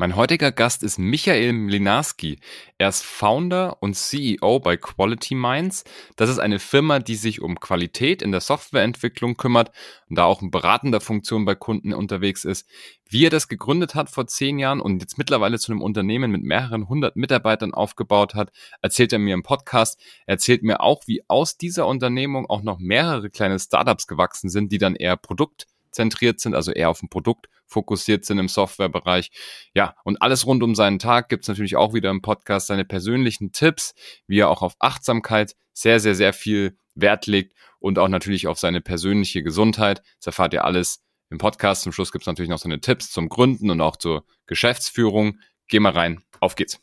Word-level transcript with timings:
Mein 0.00 0.16
heutiger 0.16 0.50
Gast 0.50 0.82
ist 0.82 0.98
Michael 0.98 1.52
Mlinarski. 1.52 2.38
Er 2.78 2.88
ist 2.88 3.02
Founder 3.02 3.82
und 3.82 3.92
CEO 3.92 4.58
bei 4.58 4.78
Quality 4.78 5.34
Minds. 5.34 5.84
Das 6.16 6.30
ist 6.30 6.38
eine 6.38 6.58
Firma, 6.58 7.00
die 7.00 7.16
sich 7.16 7.42
um 7.42 7.60
Qualität 7.60 8.22
in 8.22 8.32
der 8.32 8.40
Softwareentwicklung 8.40 9.36
kümmert 9.36 9.72
und 10.08 10.16
da 10.16 10.24
auch 10.24 10.40
in 10.40 10.50
beratender 10.50 11.02
Funktion 11.02 11.44
bei 11.44 11.54
Kunden 11.54 11.92
unterwegs 11.92 12.46
ist. 12.46 12.66
Wie 13.10 13.26
er 13.26 13.28
das 13.28 13.46
gegründet 13.46 13.94
hat 13.94 14.08
vor 14.08 14.26
zehn 14.26 14.58
Jahren 14.58 14.80
und 14.80 15.02
jetzt 15.02 15.18
mittlerweile 15.18 15.58
zu 15.58 15.70
einem 15.70 15.82
Unternehmen 15.82 16.30
mit 16.30 16.44
mehreren 16.44 16.88
hundert 16.88 17.16
Mitarbeitern 17.16 17.74
aufgebaut 17.74 18.34
hat, 18.34 18.52
erzählt 18.80 19.12
er 19.12 19.18
mir 19.18 19.34
im 19.34 19.42
Podcast. 19.42 20.00
Er 20.24 20.36
erzählt 20.36 20.62
mir 20.62 20.80
auch, 20.80 21.02
wie 21.08 21.28
aus 21.28 21.58
dieser 21.58 21.86
Unternehmung 21.86 22.48
auch 22.48 22.62
noch 22.62 22.78
mehrere 22.78 23.28
kleine 23.28 23.58
Startups 23.58 24.06
gewachsen 24.06 24.48
sind, 24.48 24.72
die 24.72 24.78
dann 24.78 24.96
eher 24.96 25.18
produktzentriert 25.18 26.40
sind, 26.40 26.54
also 26.54 26.72
eher 26.72 26.88
auf 26.88 27.02
ein 27.02 27.10
Produkt 27.10 27.48
fokussiert 27.70 28.24
sind 28.24 28.38
im 28.38 28.48
Softwarebereich. 28.48 29.30
Ja, 29.74 29.94
und 30.04 30.20
alles 30.20 30.46
rund 30.46 30.62
um 30.62 30.74
seinen 30.74 30.98
Tag 30.98 31.28
gibt's 31.28 31.48
natürlich 31.48 31.76
auch 31.76 31.94
wieder 31.94 32.10
im 32.10 32.20
Podcast 32.20 32.66
seine 32.66 32.84
persönlichen 32.84 33.52
Tipps, 33.52 33.94
wie 34.26 34.40
er 34.40 34.50
auch 34.50 34.62
auf 34.62 34.74
Achtsamkeit 34.78 35.54
sehr, 35.72 36.00
sehr, 36.00 36.14
sehr 36.14 36.32
viel 36.32 36.76
Wert 36.94 37.26
legt 37.26 37.54
und 37.78 37.98
auch 37.98 38.08
natürlich 38.08 38.46
auf 38.46 38.58
seine 38.58 38.80
persönliche 38.80 39.42
Gesundheit. 39.42 40.02
Das 40.18 40.26
erfahrt 40.26 40.52
ihr 40.52 40.64
alles 40.64 41.02
im 41.30 41.38
Podcast. 41.38 41.82
Zum 41.82 41.92
Schluss 41.92 42.12
gibt's 42.12 42.26
natürlich 42.26 42.50
noch 42.50 42.58
seine 42.58 42.80
Tipps 42.80 43.10
zum 43.10 43.28
Gründen 43.28 43.70
und 43.70 43.80
auch 43.80 43.96
zur 43.96 44.24
Geschäftsführung. 44.46 45.38
Geh 45.68 45.80
mal 45.80 45.92
rein. 45.92 46.22
Auf 46.40 46.56
geht's. 46.56 46.80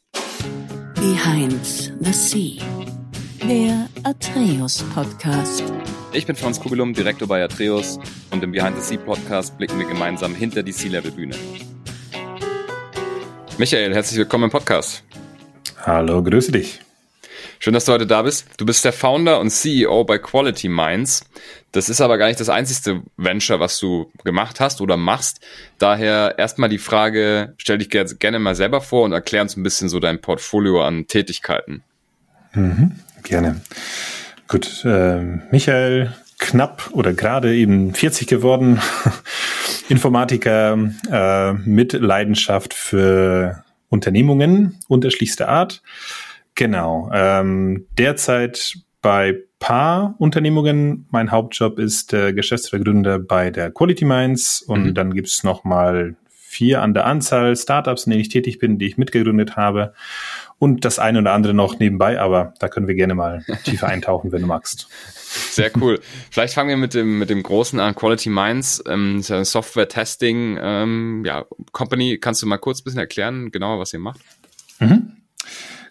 Behind 0.95 1.93
the 1.99 2.13
Sea. 2.13 2.76
Der 3.43 3.89
Atreus 4.03 4.83
Podcast. 4.93 5.63
Ich 6.13 6.25
bin 6.25 6.35
Franz 6.35 6.59
Kugelum, 6.59 6.93
Direktor 6.93 7.27
bei 7.27 7.43
Atreus 7.43 7.99
und 8.31 8.43
im 8.43 8.51
Behind 8.51 8.75
the 8.77 8.83
Sea 8.83 8.97
Podcast 8.97 9.57
blicken 9.57 9.79
wir 9.79 9.87
gemeinsam 9.87 10.33
hinter 10.33 10.63
die 10.63 10.71
Sea-Level-Bühne. 10.71 11.35
Michael, 13.57 13.93
herzlich 13.93 14.19
willkommen 14.19 14.45
im 14.45 14.49
Podcast. 14.49 15.03
Hallo, 15.85 16.23
grüße 16.23 16.51
dich. 16.51 16.79
Schön, 17.59 17.73
dass 17.73 17.85
du 17.85 17.91
heute 17.91 18.05
da 18.05 18.21
bist. 18.21 18.47
Du 18.57 18.65
bist 18.65 18.85
der 18.85 18.93
Founder 18.93 19.39
und 19.39 19.49
CEO 19.49 20.03
bei 20.03 20.19
Quality 20.19 20.69
Minds. 20.69 21.25
Das 21.71 21.89
ist 21.89 22.01
aber 22.01 22.17
gar 22.17 22.27
nicht 22.27 22.39
das 22.39 22.49
einzigste 22.49 23.01
Venture, 23.17 23.59
was 23.59 23.79
du 23.79 24.11
gemacht 24.23 24.59
hast 24.59 24.79
oder 24.79 24.95
machst. 24.95 25.39
Daher 25.79 26.35
erstmal 26.37 26.69
die 26.69 26.77
Frage, 26.77 27.53
stell 27.57 27.79
dich 27.79 27.89
gerne 27.89 28.39
mal 28.39 28.55
selber 28.55 28.81
vor 28.81 29.05
und 29.05 29.11
erklär 29.11 29.41
uns 29.41 29.57
ein 29.57 29.63
bisschen 29.63 29.89
so 29.89 29.99
dein 29.99 30.21
Portfolio 30.21 30.83
an 30.83 31.07
Tätigkeiten. 31.07 31.83
Mhm, 32.53 32.95
gerne. 33.29 33.61
Gut, 34.47 34.83
äh, 34.85 35.21
Michael, 35.51 36.13
knapp 36.39 36.89
oder 36.93 37.13
gerade 37.13 37.55
eben 37.55 37.93
40 37.93 38.27
geworden, 38.27 38.79
Informatiker 39.89 40.77
äh, 41.11 41.53
mit 41.53 41.93
Leidenschaft 41.93 42.73
für 42.73 43.63
Unternehmungen 43.89 44.79
unterschiedlichster 44.87 45.49
Art. 45.49 45.81
Genau. 46.55 47.09
Ähm, 47.13 47.85
derzeit 47.97 48.75
bei 49.01 49.35
paar 49.59 50.15
Unternehmungen. 50.19 51.07
Mein 51.09 51.31
Hauptjob 51.31 51.79
ist 51.79 52.13
äh, 52.13 52.33
Geschäftsführer 52.33 53.19
bei 53.19 53.49
der 53.49 53.71
Quality 53.71 54.05
Minds 54.05 54.61
und 54.61 54.85
mhm. 54.85 54.93
dann 54.93 55.13
gibt's 55.13 55.43
noch 55.43 55.63
mal 55.63 56.15
vier 56.29 56.81
an 56.81 56.93
der 56.93 57.05
Anzahl 57.05 57.55
Startups, 57.55 58.05
in 58.05 58.11
denen 58.11 58.21
ich 58.21 58.29
tätig 58.29 58.59
bin, 58.59 58.77
die 58.77 58.87
ich 58.87 58.97
mitgegründet 58.97 59.55
habe 59.55 59.93
und 60.59 60.85
das 60.85 60.99
eine 60.99 61.19
oder 61.19 61.33
andere 61.33 61.53
noch 61.53 61.79
nebenbei, 61.79 62.19
aber 62.19 62.53
da 62.59 62.67
können 62.67 62.87
wir 62.87 62.95
gerne 62.95 63.15
mal 63.15 63.43
tiefer 63.63 63.87
eintauchen, 63.87 64.31
wenn 64.31 64.41
du 64.41 64.47
magst. 64.47 64.87
Sehr 65.51 65.71
cool. 65.77 65.99
Vielleicht 66.31 66.53
fangen 66.53 66.69
wir 66.69 66.77
mit 66.77 66.93
dem, 66.93 67.19
mit 67.19 67.29
dem 67.29 67.43
großen 67.43 67.79
an, 67.79 67.95
Quality 67.95 68.29
Minds, 68.29 68.83
ähm, 68.87 69.21
Software 69.21 69.87
Testing, 69.87 70.57
ähm, 70.59 71.23
ja, 71.25 71.45
Company. 71.73 72.17
Kannst 72.17 72.41
du 72.41 72.47
mal 72.47 72.57
kurz 72.57 72.81
ein 72.81 72.83
bisschen 72.85 72.99
erklären, 72.99 73.51
genauer, 73.51 73.79
was 73.79 73.93
ihr 73.93 73.99
macht? 73.99 74.21
Mhm. 74.79 75.17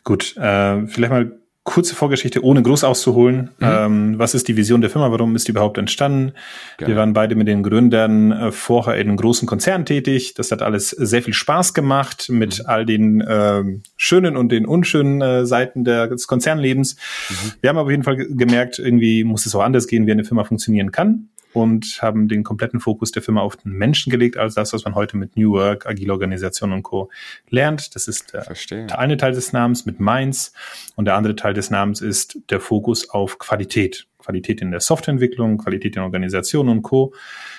Gut, 0.04 0.36
äh, 0.36 0.86
vielleicht 0.86 1.12
mal 1.12 1.38
kurze 1.66 1.96
Vorgeschichte, 1.96 2.42
ohne 2.42 2.62
groß 2.62 2.84
auszuholen. 2.84 3.50
Mhm. 3.58 3.66
Ähm, 3.66 4.14
was 4.18 4.34
ist 4.34 4.48
die 4.48 4.56
Vision 4.56 4.80
der 4.80 4.88
Firma? 4.88 5.10
Warum 5.10 5.34
ist 5.34 5.48
die 5.48 5.50
überhaupt 5.50 5.76
entstanden? 5.76 6.32
Gerne. 6.78 6.94
Wir 6.94 6.98
waren 6.98 7.12
beide 7.12 7.34
mit 7.34 7.48
den 7.48 7.62
Gründern 7.62 8.30
äh, 8.30 8.52
vorher 8.52 8.94
in 8.94 9.08
einem 9.08 9.16
großen 9.16 9.46
Konzern 9.46 9.84
tätig. 9.84 10.34
Das 10.34 10.52
hat 10.52 10.62
alles 10.62 10.90
sehr 10.90 11.22
viel 11.22 11.34
Spaß 11.34 11.74
gemacht 11.74 12.28
mit 12.30 12.60
mhm. 12.60 12.64
all 12.66 12.86
den 12.86 13.20
äh, 13.20 13.64
schönen 13.96 14.36
und 14.36 14.50
den 14.50 14.64
unschönen 14.64 15.20
äh, 15.20 15.44
Seiten 15.44 15.84
des 15.84 16.28
Konzernlebens. 16.28 16.96
Mhm. 17.28 17.52
Wir 17.60 17.70
haben 17.70 17.78
auf 17.78 17.90
jeden 17.90 18.04
Fall 18.04 18.16
gemerkt, 18.16 18.78
irgendwie 18.78 19.24
muss 19.24 19.44
es 19.44 19.54
auch 19.54 19.62
anders 19.62 19.88
gehen, 19.88 20.06
wie 20.06 20.12
eine 20.12 20.24
Firma 20.24 20.44
funktionieren 20.44 20.92
kann 20.92 21.28
und 21.56 22.00
haben 22.02 22.28
den 22.28 22.44
kompletten 22.44 22.80
Fokus 22.80 23.12
der 23.12 23.22
Firma 23.22 23.40
auf 23.40 23.56
den 23.56 23.72
Menschen 23.72 24.10
gelegt, 24.10 24.36
als 24.36 24.54
das, 24.54 24.74
was 24.74 24.84
man 24.84 24.94
heute 24.94 25.16
mit 25.16 25.38
New 25.38 25.52
Work, 25.52 25.86
agile 25.86 26.12
Organisation 26.12 26.70
und 26.70 26.82
Co. 26.82 27.08
lernt. 27.48 27.94
Das 27.94 28.08
ist 28.08 28.34
der, 28.34 28.46
der 28.70 28.98
eine 28.98 29.16
Teil 29.16 29.32
des 29.32 29.54
Namens 29.54 29.86
mit 29.86 29.98
Mainz 29.98 30.52
und 30.96 31.06
der 31.06 31.14
andere 31.14 31.34
Teil 31.34 31.54
des 31.54 31.70
Namens 31.70 32.02
ist 32.02 32.38
der 32.50 32.60
Fokus 32.60 33.08
auf 33.08 33.38
Qualität. 33.38 34.06
Qualität 34.18 34.60
in 34.60 34.70
der 34.70 34.80
Softwareentwicklung, 34.80 35.56
Qualität 35.56 35.96
in 35.96 36.02
Organisation 36.02 36.68
und 36.68 36.82
Co. 36.82 37.14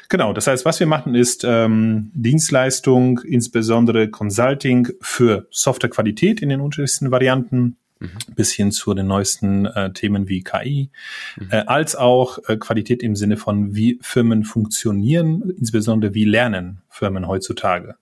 Genau, 0.10 0.32
das 0.32 0.46
heißt, 0.46 0.64
was 0.64 0.80
wir 0.80 0.86
machen, 0.86 1.16
ist 1.16 1.44
ähm, 1.44 2.12
Dienstleistung, 2.14 3.20
insbesondere 3.22 4.10
Consulting 4.10 4.90
für 5.02 5.48
Softwarequalität 5.50 6.44
in 6.44 6.50
den 6.50 6.62
unterschiedlichsten 6.62 7.10
Varianten 7.10 7.78
mhm. 8.00 8.10
bis 8.36 8.52
hin 8.52 8.72
zu 8.72 8.94
den 8.94 9.08
neuesten 9.08 9.66
äh, 9.66 9.92
Themen 9.94 10.28
wie 10.28 10.44
KI, 10.44 10.90
mhm. 11.38 11.48
äh, 11.52 11.64
als 11.68 11.96
auch 11.96 12.40
äh, 12.48 12.58
Qualität 12.58 13.04
im 13.04 13.16
Sinne 13.16 13.38
von, 13.38 13.76
wie 13.76 14.00
Firmen 14.02 14.44
funktionieren, 14.44 15.54
insbesondere 15.58 16.14
wie 16.14 16.26
lernen 16.26 16.82
Firmen 16.90 17.28
heutzutage. 17.28 17.96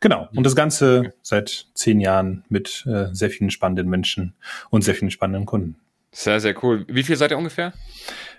Genau. 0.00 0.28
Und 0.34 0.44
das 0.44 0.56
Ganze 0.56 1.12
seit 1.22 1.66
zehn 1.74 2.00
Jahren 2.00 2.44
mit 2.48 2.84
äh, 2.86 3.06
sehr 3.12 3.30
vielen 3.30 3.50
spannenden 3.50 3.88
Menschen 3.88 4.34
und 4.70 4.82
sehr 4.82 4.94
vielen 4.94 5.10
spannenden 5.10 5.46
Kunden. 5.46 5.76
Sehr, 6.10 6.40
sehr 6.40 6.54
cool. 6.62 6.84
Wie 6.88 7.02
viel 7.02 7.16
seid 7.16 7.30
ihr 7.30 7.38
ungefähr? 7.38 7.72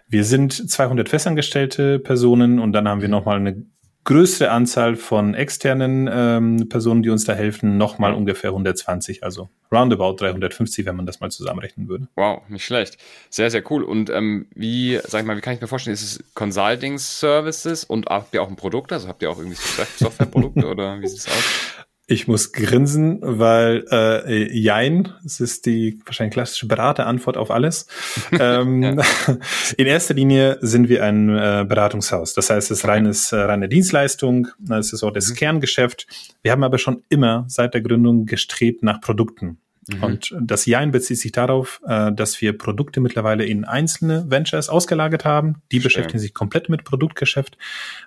Wir 0.08 0.25
sind 0.25 0.69
200 0.69 1.09
festangestellte 1.09 1.97
Personen 1.97 2.59
und 2.59 2.74
dann 2.74 2.88
haben 2.88 3.02
wir 3.02 3.09
nochmal 3.09 3.38
eine 3.38 3.66
größte 4.03 4.52
Anzahl 4.52 4.96
von 4.96 5.34
externen 5.34 6.09
ähm, 6.12 6.69
Personen, 6.69 7.03
die 7.03 7.09
uns 7.09 7.25
da 7.25 7.34
helfen, 7.34 7.78
nochmal 7.78 8.14
ungefähr 8.14 8.50
120, 8.52 9.24
also 9.24 9.50
roundabout 9.72 10.16
350, 10.16 10.86
wenn 10.86 10.96
man 10.96 11.06
das 11.06 11.19
mal 11.19 11.31
zusammenrechnen 11.31 11.88
würde. 11.88 12.08
Wow, 12.16 12.42
nicht 12.50 12.66
schlecht. 12.66 12.97
Sehr, 13.30 13.50
sehr 13.50 13.63
cool. 13.72 13.84
Und 13.84 14.09
ähm, 14.09 14.47
wie, 14.53 15.00
sag 15.06 15.22
ich 15.22 15.28
mal, 15.28 15.38
wie 15.38 15.42
kann 15.42 15.53
ich 15.53 15.62
mir 15.62 15.68
vorstellen, 15.68 15.94
ist 15.94 16.03
es 16.03 16.24
Consulting 16.34 16.97
Services 17.00 17.84
und 17.84 18.08
habt 18.08 18.34
ihr 18.34 18.42
auch 18.42 18.50
ein 18.50 18.56
Produkt? 18.56 18.92
Also 18.92 19.08
habt 19.08 19.22
ihr 19.24 19.31
auch 19.31 19.38
irgendwie 19.38 19.58
Softwareprodukte 19.58 20.68
oder 20.68 21.02
wie 21.02 21.08
sieht 21.08 21.19
es 21.19 21.28
aus? 21.28 21.86
Ich 22.06 22.28
muss 22.28 22.52
grinsen, 22.52 23.19
weil 23.22 23.86
äh, 23.90 24.52
Jein, 24.52 25.14
es 25.25 25.40
ist 25.40 25.66
die 25.66 26.02
wahrscheinlich 26.06 26.34
klassische 26.34 26.68
Beraterantwort 26.68 27.38
auf 27.38 27.50
alles. 27.50 27.88
ähm, 28.38 28.84
ja. 28.84 28.96
In 29.78 29.88
erster 29.88 30.13
Linie 30.13 30.58
sind 30.59 30.90
wir 30.90 31.06
ein 31.06 31.30
äh, 31.30 31.66
Beratungshaus. 31.68 32.34
Das 32.34 32.50
heißt, 32.50 32.72
es 32.72 32.80
ist 32.80 32.88
reines, 32.88 33.31
äh, 33.31 33.38
reine 33.38 33.69
Dienstleistung, 33.69 34.50
es 34.69 34.92
ist 34.92 35.02
auch 35.02 35.12
das 35.12 35.30
mhm. 35.30 35.36
Kerngeschäft. 35.36 36.08
Wir 36.42 36.52
haben 36.52 36.63
aber 36.63 36.78
schon 36.78 37.03
immer 37.08 37.46
seit 37.47 37.74
der 37.74 37.81
Gründung 37.81 38.25
gestrebt 38.25 38.84
nach 38.84 39.00
Produkten. 39.00 39.59
Mhm. 39.88 40.03
Und 40.03 40.35
das 40.41 40.66
Jain 40.66 40.91
bezieht 40.91 41.19
sich 41.19 41.31
darauf, 41.31 41.81
äh, 41.88 42.11
dass 42.11 42.41
wir 42.41 42.57
Produkte 42.57 43.01
mittlerweile 43.01 43.45
in 43.45 43.66
einzelne 43.66 44.29
Ventures 44.29 44.69
ausgelagert 44.69 45.25
haben. 45.25 45.61
Die 45.71 45.77
Schön. 45.77 45.83
beschäftigen 45.83 46.19
sich 46.19 46.33
komplett 46.33 46.69
mit 46.69 46.83
Produktgeschäft. 46.83 47.57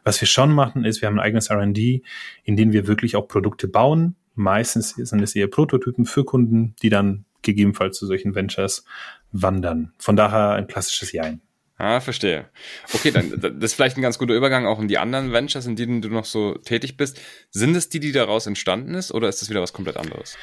Was 0.05 0.21
wir 0.21 0.29
schon 0.29 0.53
machen, 0.53 0.85
ist, 0.85 1.01
wir 1.01 1.09
haben 1.09 1.19
ein 1.19 1.25
eigenes 1.25 1.49
R&D, 1.49 2.03
in 2.45 2.57
dem 2.57 2.73
wir 2.73 2.87
wirklich 2.87 3.17
auch 3.17 3.29
Produkte 3.29 3.69
bauen. 3.69 4.17
Meistens 4.35 4.91
sind 4.91 5.23
es 5.23 5.35
eher 5.35 5.49
Prototypen 5.49 6.05
für 6.05 6.25
Kunden, 6.25 6.75
die 6.83 6.91
dann 6.91 7.25
gegebenenfalls 7.43 7.99
zu 7.99 8.07
solchen 8.07 8.35
Ventures 8.35 8.85
wandern. 9.33 9.93
Von 9.99 10.17
daher 10.17 10.53
ein 10.53 10.67
klassisches 10.67 11.13
Jain. 11.13 11.41
Ah, 11.79 12.01
verstehe. 12.01 12.47
Okay, 12.95 13.11
dann 13.11 13.39
das 13.39 13.53
ist 13.53 13.75
vielleicht 13.75 13.99
ein 13.99 14.03
ganz 14.03 14.19
guter 14.19 14.35
Übergang 14.35 14.67
auch 14.67 14.81
in 14.81 14.89
die 14.89 14.97
anderen 14.97 15.33
Ventures, 15.33 15.67
in 15.67 15.77
denen 15.77 16.01
du 16.01 16.09
noch 16.09 16.25
so 16.25 16.55
tätig 16.55 16.97
bist. 16.97 17.21
Sind 17.51 17.77
es 17.77 17.91
die, 17.91 18.01
die 18.01 18.13
daraus 18.13 18.47
entstanden 18.47 18.95
ist, 18.95 19.13
oder 19.13 19.29
ist 19.29 19.43
das 19.43 19.51
wieder 19.51 19.61
was 19.61 19.75
komplett 19.75 19.99
anderes? 19.99 20.39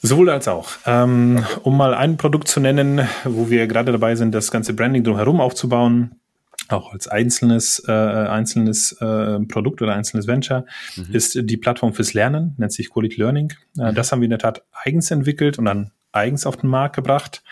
Sowohl 0.00 0.30
als 0.30 0.46
auch. 0.46 0.70
Ähm, 0.86 1.44
um 1.62 1.76
mal 1.76 1.94
ein 1.94 2.16
Produkt 2.16 2.48
zu 2.48 2.60
nennen, 2.60 3.08
wo 3.24 3.50
wir 3.50 3.66
gerade 3.66 3.92
dabei 3.92 4.14
sind, 4.14 4.32
das 4.32 4.50
ganze 4.50 4.72
Branding 4.74 5.02
drumherum 5.02 5.40
aufzubauen, 5.40 6.20
auch 6.68 6.92
als 6.92 7.08
einzelnes 7.08 7.82
äh, 7.88 7.92
einzelnes 7.92 8.92
äh, 9.00 9.40
Produkt 9.40 9.82
oder 9.82 9.94
einzelnes 9.94 10.26
Venture, 10.26 10.66
mhm. 10.96 11.14
ist 11.14 11.38
die 11.42 11.56
Plattform 11.56 11.94
fürs 11.94 12.14
Lernen, 12.14 12.54
nennt 12.58 12.72
sich 12.72 12.90
Quality 12.90 13.16
Learning. 13.16 13.52
Äh, 13.78 13.90
mhm. 13.90 13.94
Das 13.94 14.12
haben 14.12 14.20
wir 14.20 14.26
in 14.26 14.30
der 14.30 14.38
Tat 14.38 14.62
eigens 14.72 15.10
entwickelt 15.10 15.58
und 15.58 15.64
dann 15.64 15.90
eigens 16.12 16.46
auf 16.46 16.56
den 16.56 16.70
Markt 16.70 16.96
gebracht. 16.96 17.42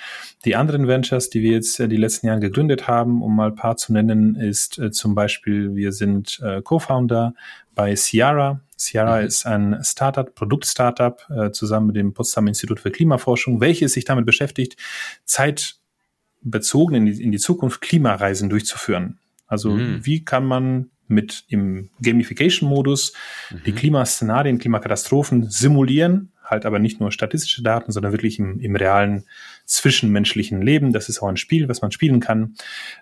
Die 0.45 0.57
anderen 0.57 0.89
Ventures, 0.89 1.31
die 1.31 1.43
wir 1.43 1.53
jetzt 1.53 1.79
äh, 1.81 1.89
die 1.89 1.97
letzten 1.97 2.27
Jahre 2.27 2.41
gegründet 2.41 2.89
haben, 2.89 3.23
um 3.23 3.37
mal 3.37 3.49
ein 3.49 3.55
paar 3.55 3.77
zu 3.77 3.93
nennen, 3.93 4.35
ist 4.35 4.79
äh, 4.79 4.91
zum 4.91 5.15
Beispiel, 5.15 5.75
wir 5.75 5.93
sind 5.93 6.41
äh, 6.43 6.63
Co-Founder 6.63 7.35
bei 7.75 7.95
Ciara. 7.95 8.61
Ciara 8.77 9.21
mhm. 9.21 9.27
ist 9.27 9.47
ein 9.47 9.79
Startup, 9.83 10.35
Produkt-Startup, 10.35 11.53
zusammen 11.53 11.89
mit 11.89 11.97
dem 11.97 12.13
Potsdam 12.13 12.47
Institut 12.47 12.81
für 12.81 12.91
Klimaforschung, 12.91 13.61
welches 13.61 13.95
sich 13.95 14.05
damit 14.05 14.27
beschäftigt, 14.27 14.77
zeitbezogen 15.25 16.97
in 16.97 17.07
die, 17.07 17.23
in 17.23 17.33
die 17.33 17.39
Zukunft 17.39 17.81
Klimareisen 17.81 18.51
durchzuführen. 18.51 19.19
Also 19.47 19.71
mhm. 19.71 20.05
wie 20.05 20.25
kann 20.25 20.45
man 20.45 20.91
mit 21.09 21.45
im 21.49 21.91
Gamification-Modus 22.03 23.13
mhm. 23.51 23.63
die 23.65 23.73
Klimaszenarien, 23.73 24.59
Klimakatastrophen 24.59 25.49
simulieren, 25.51 26.33
halt 26.47 26.65
aber 26.65 26.79
nicht 26.79 27.01
nur 27.01 27.13
statistische 27.13 27.63
Daten, 27.63 27.93
sondern 27.93 28.13
wirklich 28.13 28.39
im, 28.39 28.59
im 28.61 28.77
realen 28.77 29.25
zwischenmenschlichen 29.65 30.63
Leben. 30.63 30.93
Das 30.93 31.09
ist 31.09 31.21
auch 31.21 31.29
ein 31.29 31.37
Spiel, 31.37 31.69
was 31.69 31.83
man 31.83 31.93
spielen 31.93 32.21
kann. 32.21 32.55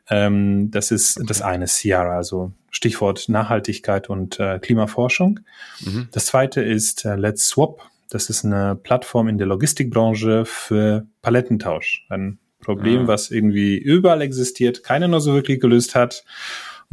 Ähm, 0.08 0.70
das 0.70 0.90
ist 0.90 1.18
okay. 1.18 1.26
das 1.28 1.42
eine 1.42 1.66
Ciara, 1.66 2.16
also 2.16 2.52
Stichwort 2.70 3.28
Nachhaltigkeit 3.28 4.10
und 4.10 4.40
äh, 4.40 4.58
Klimaforschung. 4.58 5.40
Mhm. 5.84 6.08
Das 6.10 6.26
zweite 6.26 6.62
ist 6.62 7.04
äh, 7.04 7.16
Let's 7.16 7.48
Swap. 7.48 7.82
Das 8.10 8.30
ist 8.30 8.44
eine 8.44 8.76
Plattform 8.76 9.28
in 9.28 9.38
der 9.38 9.46
Logistikbranche 9.46 10.44
für 10.44 11.06
Palettentausch. 11.22 12.06
Ein 12.08 12.38
Problem, 12.60 13.02
ah. 13.02 13.08
was 13.08 13.30
irgendwie 13.30 13.76
überall 13.76 14.22
existiert, 14.22 14.82
keiner 14.82 15.08
nur 15.08 15.20
so 15.20 15.34
wirklich 15.34 15.60
gelöst 15.60 15.94
hat. 15.94 16.24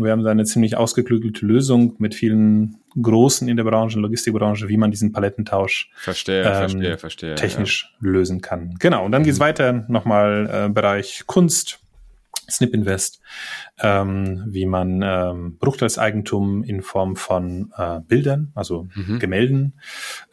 Wir 0.03 0.11
haben 0.11 0.23
da 0.23 0.31
eine 0.31 0.45
ziemlich 0.45 0.77
ausgeklügelte 0.77 1.45
Lösung 1.45 1.95
mit 1.99 2.15
vielen 2.15 2.77
Großen 3.01 3.47
in 3.47 3.57
der 3.57 3.63
Branche, 3.63 3.99
Logistikbranche, 3.99 4.67
wie 4.67 4.77
man 4.77 4.91
diesen 4.91 5.11
Palettentausch 5.11 5.89
verstehe, 5.95 6.43
ähm, 6.43 6.53
verstehe, 6.53 6.97
verstehe, 6.97 7.35
technisch 7.35 7.93
ja. 8.01 8.09
lösen 8.09 8.41
kann. 8.41 8.75
Genau. 8.79 9.05
Und 9.05 9.11
dann 9.11 9.21
mhm. 9.21 9.25
geht's 9.25 9.39
weiter 9.39 9.85
nochmal 9.87 10.49
äh, 10.51 10.69
Bereich 10.69 11.23
Kunst, 11.25 11.79
Snip 12.49 12.73
Invest, 12.73 13.19
ähm, 13.79 14.43
wie 14.47 14.65
man 14.65 15.01
ähm, 15.03 15.57
Bruchteilseigentum 15.57 16.63
in 16.63 16.81
Form 16.81 17.15
von 17.15 17.71
äh, 17.77 17.99
Bildern, 18.01 18.51
also 18.55 18.87
mhm. 18.95 19.19
Gemälden, 19.19 19.73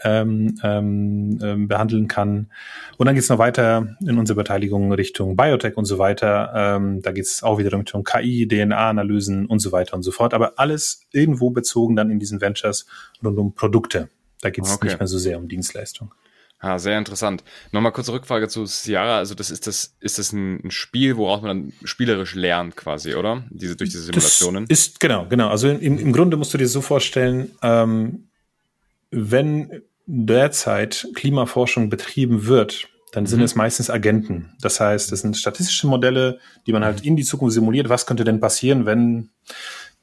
ähm, 0.03 0.59
ähm, 0.63 1.39
ähm, 1.43 1.69
behandeln 1.69 2.09
kann. 2.09 2.51
Und 2.97 3.07
dann 3.07 3.15
geht 3.15 3.25
es 3.25 3.31
noch 3.31 3.39
weiter 3.39 3.97
in 4.01 4.19
unserer 4.19 4.37
Beteiligung 4.37 4.93
Richtung 4.93 5.37
Biotech 5.37 5.77
und 5.77 5.85
so 5.85 5.99
weiter. 5.99 6.53
Ähm, 6.55 7.03
da 7.03 7.13
geht 7.13 7.25
es 7.25 7.43
auch 7.43 7.59
wieder 7.59 7.73
Richtung 7.73 8.05
KI, 8.05 8.47
DNA-Analysen 8.49 9.47
und 9.47 9.61
so 9.61 9.73
weiter 9.73 9.95
und 9.95 10.03
so 10.03 10.11
fort. 10.11 10.35
Aber 10.35 10.59
alles 10.59 11.03
irgendwo 11.13 11.51
bezogen 11.51 11.97
dann 11.97 12.11
in 12.11 12.19
diesen 12.19 12.41
Ventures 12.41 12.87
rund 13.23 13.39
um 13.39 13.55
Produkte. 13.55 14.09
Da 14.41 14.51
geht 14.51 14.65
es 14.65 14.75
okay. 14.75 14.87
nicht 14.87 15.01
mehr 15.01 15.09
so 15.09 15.19
sehr 15.19 15.39
um 15.39 15.49
Dienstleistung. 15.49 16.13
Ah, 16.61 16.79
sehr 16.79 16.99
interessant. 16.99 17.45
Nochmal 17.71 17.93
kurze 17.93 18.13
Rückfrage 18.13 18.49
zu 18.49 18.65
Ciara. 18.65 19.19
Also 19.19 19.35
das 19.35 19.51
ist 19.51 19.69
das, 19.69 19.95
ist 20.01 20.19
das 20.19 20.33
ein, 20.33 20.71
Spiel, 20.71 21.17
woraus 21.17 21.41
man 21.41 21.49
dann 21.49 21.73
spielerisch 21.85 22.35
lernt 22.35 22.77
quasi, 22.77 23.15
oder? 23.15 23.45
Diese, 23.51 23.77
durch 23.77 23.91
diese 23.91 24.03
Simulationen? 24.03 24.67
Das 24.67 24.79
ist, 24.79 25.01
genau, 25.01 25.27
genau. 25.29 25.49
Also 25.49 25.69
im, 25.69 25.99
im 25.99 26.13
Grunde 26.13 26.37
musst 26.37 26.53
du 26.53 26.59
dir 26.59 26.67
so 26.67 26.81
vorstellen, 26.81 27.53
ähm, 27.63 28.29
wenn 29.11 29.83
derzeit 30.07 31.07
Klimaforschung 31.15 31.91
betrieben 31.91 32.47
wird, 32.47 32.89
dann 33.13 33.27
sind 33.27 33.39
mhm. 33.39 33.45
es 33.45 33.55
meistens 33.55 33.89
Agenten. 33.89 34.53
Das 34.61 34.81
heißt, 34.81 35.13
das 35.13 35.21
sind 35.21 35.37
statistische 35.37 35.87
Modelle, 35.87 36.41
die 36.67 36.73
man 36.73 36.85
halt 36.85 37.05
in 37.05 37.15
die 37.15 37.25
Zukunft 37.25 37.55
simuliert. 37.55 37.89
Was 37.89 38.05
könnte 38.05 38.25
denn 38.25 38.41
passieren, 38.41 38.85
wenn 38.85 39.31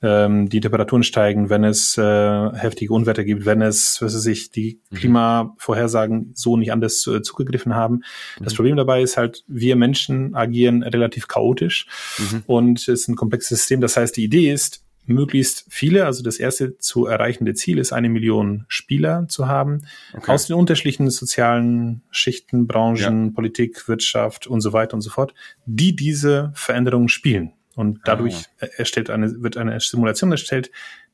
ähm, 0.02 0.50
die 0.50 0.62
Temperaturen 0.62 1.04
steigen, 1.04 1.50
wenn 1.50 1.64
es 1.64 1.98
äh, 1.98 2.52
heftige 2.54 2.94
Unwetter 2.94 3.24
gibt, 3.24 3.46
wenn 3.46 3.62
es, 3.62 4.02
was 4.02 4.16
weiß 4.16 4.26
ich, 4.28 4.52
die 4.52 4.82
mhm. 4.90 4.96
Klimavorhersagen 4.96 6.32
so 6.36 6.58
nicht 6.58 6.72
anders 6.72 7.06
äh, 7.08 7.22
zugegriffen 7.22 7.76
haben. 7.76 8.02
Das 8.40 8.54
mhm. 8.54 8.58
Problem 8.58 8.76
dabei 8.78 9.02
ist 9.02 9.18
halt, 9.18 9.44
wir 9.48 9.76
Menschen 9.76 10.36
agieren 10.36 10.84
relativ 10.84 11.28
chaotisch 11.28 11.88
mhm. 12.18 12.44
und 12.46 12.80
es 12.80 12.88
ist 12.88 13.08
ein 13.08 13.16
komplexes 13.16 13.60
System. 13.60 13.82
Das 13.82 13.98
heißt, 13.98 14.16
die 14.18 14.24
Idee 14.24 14.52
ist, 14.52 14.86
möglichst 15.08 15.66
viele, 15.70 16.06
also 16.06 16.24
das 16.24 16.38
erste 16.38 16.78
zu 16.78 17.06
erreichende 17.06 17.54
Ziel 17.54 17.78
ist, 17.78 17.94
eine 17.94 18.10
Million 18.10 18.66
Spieler 18.68 19.28
zu 19.28 19.48
haben, 19.48 19.82
okay. 20.14 20.32
aus 20.32 20.48
den 20.48 20.56
unterschiedlichen 20.56 21.10
sozialen 21.10 22.02
Schichten, 22.10 22.68
Branchen, 22.68 23.28
ja. 23.28 23.32
Politik, 23.32 23.88
Wirtschaft 23.88 24.48
und 24.48 24.62
so 24.62 24.74
weiter 24.74 24.96
und 24.96 25.02
so 25.02 25.10
fort, 25.10 25.34
die 25.66 25.96
diese 25.96 26.52
Veränderungen 26.56 27.10
spielen. 27.10 27.54
Und 27.76 28.00
dadurch 28.06 28.46
ah. 28.60 28.68
erstellt 28.78 29.10
eine, 29.10 29.44
wird 29.44 29.58
eine 29.58 29.80
Simulation 29.80 30.32
erstellt, 30.32 30.72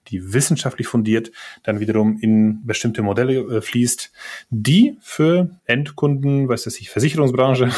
die 0.08 0.34
wissenschaftlich 0.34 0.88
fundiert 0.88 1.32
dann 1.64 1.80
wiederum 1.80 2.18
in 2.20 2.66
bestimmte 2.66 3.02
Modelle 3.02 3.36
äh, 3.36 3.62
fließt, 3.62 4.12
die 4.50 4.98
für 5.02 5.50
Endkunden, 5.66 6.50
weiß 6.50 6.68
ich, 6.68 6.90
Versicherungsbranche 6.90 7.70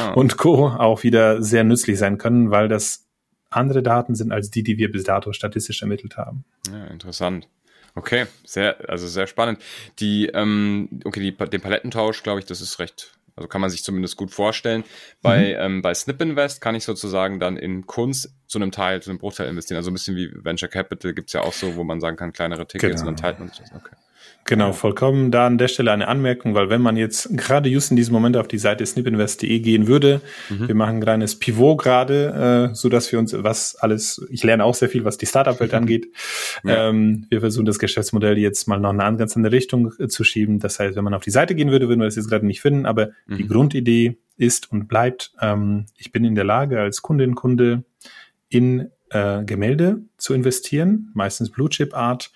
ah. 0.00 0.10
und 0.14 0.36
Co. 0.36 0.68
auch 0.68 1.02
wieder 1.02 1.42
sehr 1.42 1.64
nützlich 1.64 1.98
sein 1.98 2.18
können, 2.18 2.50
weil 2.50 2.68
das 2.68 3.06
andere 3.48 3.82
Daten 3.82 4.14
sind 4.14 4.32
als 4.32 4.50
die, 4.50 4.62
die 4.62 4.78
wir 4.78 4.90
bis 4.90 5.04
dato 5.04 5.32
statistisch 5.32 5.82
ermittelt 5.82 6.16
haben. 6.16 6.44
Ja, 6.70 6.86
interessant. 6.86 7.48
Okay, 7.96 8.26
sehr, 8.44 8.88
also 8.88 9.08
sehr 9.08 9.26
spannend. 9.26 9.60
Die, 9.98 10.26
ähm, 10.26 11.00
okay, 11.04 11.20
die, 11.20 11.32
den 11.32 11.60
Palettentausch, 11.60 12.22
glaube 12.22 12.38
ich, 12.38 12.46
das 12.46 12.60
ist 12.60 12.78
recht 12.78 13.12
also 13.40 13.48
kann 13.48 13.60
man 13.60 13.70
sich 13.70 13.82
zumindest 13.82 14.16
gut 14.16 14.30
vorstellen. 14.30 14.84
Bei, 15.22 15.38
mhm. 15.38 15.76
ähm, 15.76 15.82
bei 15.82 15.94
Snip 15.94 16.20
Invest 16.20 16.60
kann 16.60 16.74
ich 16.74 16.84
sozusagen 16.84 17.40
dann 17.40 17.56
in 17.56 17.86
Kunst 17.86 18.34
zu 18.46 18.58
einem 18.58 18.70
Teil, 18.70 19.02
zu 19.02 19.10
einem 19.10 19.18
Bruchteil 19.18 19.48
investieren. 19.48 19.76
Also 19.76 19.90
ein 19.90 19.94
bisschen 19.94 20.16
wie 20.16 20.30
Venture 20.32 20.68
Capital 20.68 21.14
gibt 21.14 21.28
es 21.28 21.32
ja 21.32 21.40
auch 21.40 21.52
so, 21.52 21.76
wo 21.76 21.84
man 21.84 22.00
sagen 22.00 22.16
kann, 22.16 22.32
kleinere 22.32 22.66
Tickets 22.66 23.00
genau. 23.00 23.10
und 23.10 23.20
dann 23.20 23.22
teilt 23.22 23.38
man 23.38 23.48
sich 23.48 23.58
das. 23.58 23.72
Okay. 23.72 23.96
Genau, 24.44 24.72
vollkommen. 24.72 25.30
Da 25.30 25.46
an 25.46 25.58
der 25.58 25.68
Stelle 25.68 25.92
eine 25.92 26.08
Anmerkung, 26.08 26.54
weil 26.54 26.70
wenn 26.70 26.82
man 26.82 26.96
jetzt 26.96 27.36
gerade 27.36 27.68
just 27.68 27.90
in 27.90 27.96
diesem 27.96 28.12
Moment 28.12 28.36
auf 28.36 28.48
die 28.48 28.58
Seite 28.58 28.84
snipinvest.de 28.84 29.60
gehen 29.60 29.86
würde, 29.86 30.20
mhm. 30.48 30.66
wir 30.66 30.74
machen 30.74 30.96
ein 30.96 31.00
kleines 31.00 31.38
Pivot 31.38 31.78
gerade, 31.78 32.70
äh, 32.70 32.74
so 32.74 32.88
dass 32.88 33.12
wir 33.12 33.18
uns 33.18 33.32
was 33.36 33.76
alles, 33.76 34.26
ich 34.30 34.42
lerne 34.42 34.64
auch 34.64 34.74
sehr 34.74 34.88
viel, 34.88 35.04
was 35.04 35.18
die 35.18 35.26
Startup-Welt 35.26 35.74
angeht. 35.80 36.08
Ja. 36.64 36.88
Ähm, 36.88 37.26
wir 37.30 37.40
versuchen 37.40 37.66
das 37.66 37.78
Geschäftsmodell 37.78 38.38
jetzt 38.38 38.66
mal 38.66 38.80
noch 38.80 38.90
eine 38.90 39.16
ganz 39.16 39.36
andere 39.36 39.52
Richtung 39.52 39.92
äh, 39.98 40.08
zu 40.08 40.24
schieben. 40.24 40.58
Das 40.58 40.80
heißt, 40.80 40.96
wenn 40.96 41.04
man 41.04 41.14
auf 41.14 41.22
die 41.22 41.30
Seite 41.30 41.54
gehen 41.54 41.70
würde, 41.70 41.88
würden 41.88 42.00
wir 42.00 42.06
das 42.06 42.16
jetzt 42.16 42.28
gerade 42.28 42.46
nicht 42.46 42.60
finden, 42.60 42.86
aber 42.86 43.10
mhm. 43.26 43.36
die 43.36 43.46
Grundidee 43.46 44.18
ist 44.36 44.72
und 44.72 44.88
bleibt, 44.88 45.32
ähm, 45.40 45.86
ich 45.96 46.12
bin 46.12 46.24
in 46.24 46.34
der 46.34 46.44
Lage, 46.44 46.80
als 46.80 47.02
Kundin, 47.02 47.34
Kunde 47.34 47.84
in 48.48 48.90
äh, 49.10 49.44
Gemälde 49.44 50.02
zu 50.16 50.34
investieren, 50.34 51.10
meistens 51.14 51.50
Blue 51.50 51.68
Chip 51.68 51.94
Art, 51.94 52.32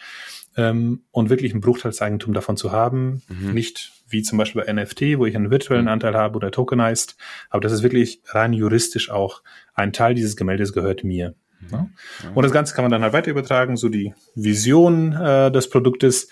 ähm, 0.57 1.05
und 1.11 1.31
wirklich 1.31 1.55
ein 1.55 1.61
Bruchteilseigentum 1.61 2.33
davon 2.35 2.57
zu 2.57 2.73
haben. 2.73 3.23
Mhm. 3.29 3.53
Nicht 3.53 3.93
wie 4.09 4.23
zum 4.23 4.39
Beispiel 4.39 4.63
bei 4.65 4.73
NFT, 4.73 5.19
wo 5.19 5.27
ich 5.27 5.35
einen 5.35 5.51
virtuellen 5.51 5.85
mhm. 5.85 5.91
Anteil 5.91 6.15
habe 6.15 6.37
oder 6.37 6.51
tokenized, 6.51 7.17
aber 7.51 7.61
das 7.61 7.73
ist 7.73 7.83
wirklich 7.83 8.23
rein 8.27 8.53
juristisch 8.53 9.11
auch 9.11 9.43
ein 9.75 9.93
Teil 9.93 10.15
dieses 10.15 10.37
Gemäldes 10.37 10.73
gehört 10.73 11.05
mir. 11.05 11.35
Mhm. 11.61 11.69
Ja? 11.73 11.89
Und 12.35 12.43
das 12.43 12.53
Ganze 12.53 12.75
kann 12.75 12.85
man 12.85 12.93
dann 12.93 13.03
halt 13.03 13.13
weiter 13.13 13.31
übertragen, 13.31 13.77
so 13.77 13.89
die 13.89 14.15
Vision 14.35 15.13
äh, 15.13 15.51
des 15.51 15.69
Produktes. 15.69 16.29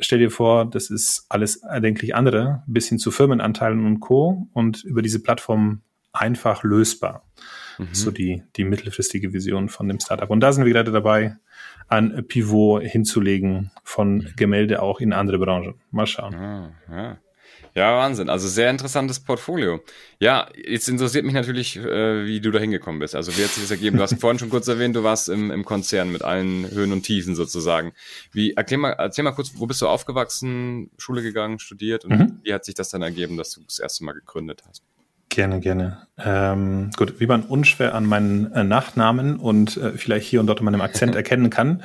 Stell 0.00 0.18
dir 0.18 0.30
vor, 0.30 0.68
das 0.68 0.90
ist 0.90 1.26
alles 1.28 1.56
erdenklich 1.56 2.14
andere, 2.14 2.64
bis 2.66 2.88
hin 2.88 2.98
zu 2.98 3.10
Firmenanteilen 3.10 3.86
und 3.86 4.00
Co. 4.00 4.48
und 4.52 4.82
über 4.82 5.00
diese 5.00 5.20
Plattform 5.22 5.82
einfach 6.12 6.64
lösbar. 6.64 7.24
Mhm. 7.78 7.88
So 7.92 8.10
die, 8.10 8.42
die 8.56 8.64
mittelfristige 8.64 9.32
Vision 9.32 9.68
von 9.68 9.88
dem 9.88 10.00
Startup. 10.00 10.30
Und 10.30 10.40
da 10.40 10.52
sind 10.52 10.64
wir 10.64 10.72
gerade 10.72 10.92
dabei, 10.92 11.36
ein 11.88 12.24
Pivot 12.26 12.82
hinzulegen 12.82 13.70
von 13.84 14.16
mhm. 14.16 14.28
Gemälde 14.36 14.82
auch 14.82 15.00
in 15.00 15.12
andere 15.12 15.38
Branchen. 15.38 15.74
Mal 15.90 16.06
schauen. 16.06 16.34
Ah, 16.34 16.70
ja. 16.90 17.18
ja. 17.74 17.96
Wahnsinn. 17.98 18.30
Also 18.30 18.48
sehr 18.48 18.70
interessantes 18.70 19.20
Portfolio. 19.20 19.80
Ja, 20.18 20.48
jetzt 20.56 20.88
interessiert 20.88 21.24
mich 21.24 21.34
natürlich, 21.34 21.76
äh, 21.76 22.24
wie 22.24 22.40
du 22.40 22.50
da 22.50 22.58
hingekommen 22.58 22.98
bist. 22.98 23.14
Also 23.14 23.36
wie 23.36 23.44
hat 23.44 23.50
sich 23.50 23.64
das 23.64 23.70
ergeben? 23.70 23.98
Du 23.98 24.02
hast 24.02 24.18
vorhin 24.20 24.38
schon 24.38 24.50
kurz 24.50 24.68
erwähnt, 24.68 24.96
du 24.96 25.04
warst 25.04 25.28
im, 25.28 25.50
im 25.50 25.64
Konzern 25.64 26.10
mit 26.10 26.22
allen 26.22 26.70
Höhen 26.70 26.92
und 26.92 27.02
Tiefen 27.02 27.34
sozusagen. 27.34 27.92
Wie, 28.32 28.54
erklär 28.54 28.78
mal, 28.78 28.92
erzähl 28.92 29.24
mal 29.24 29.32
kurz, 29.32 29.52
wo 29.56 29.66
bist 29.66 29.82
du 29.82 29.88
aufgewachsen, 29.88 30.90
Schule 30.96 31.22
gegangen, 31.22 31.58
studiert 31.58 32.04
und 32.04 32.18
mhm. 32.18 32.40
wie 32.42 32.54
hat 32.54 32.64
sich 32.64 32.74
das 32.74 32.88
dann 32.88 33.02
ergeben, 33.02 33.36
dass 33.36 33.50
du 33.50 33.62
das 33.64 33.78
erste 33.80 34.04
Mal 34.04 34.12
gegründet 34.12 34.62
hast? 34.66 34.82
Gerne, 35.32 35.60
gerne. 35.60 35.96
Ähm, 36.18 36.90
gut, 36.94 37.18
wie 37.18 37.26
man 37.26 37.44
unschwer 37.44 37.94
an 37.94 38.04
meinen 38.04 38.52
äh, 38.52 38.64
Nachnamen 38.64 39.38
und 39.38 39.78
äh, 39.78 39.92
vielleicht 39.92 40.26
hier 40.26 40.40
und 40.40 40.46
dort 40.46 40.60
meinem 40.60 40.82
Akzent 40.82 41.14
erkennen 41.16 41.48
kann, 41.48 41.82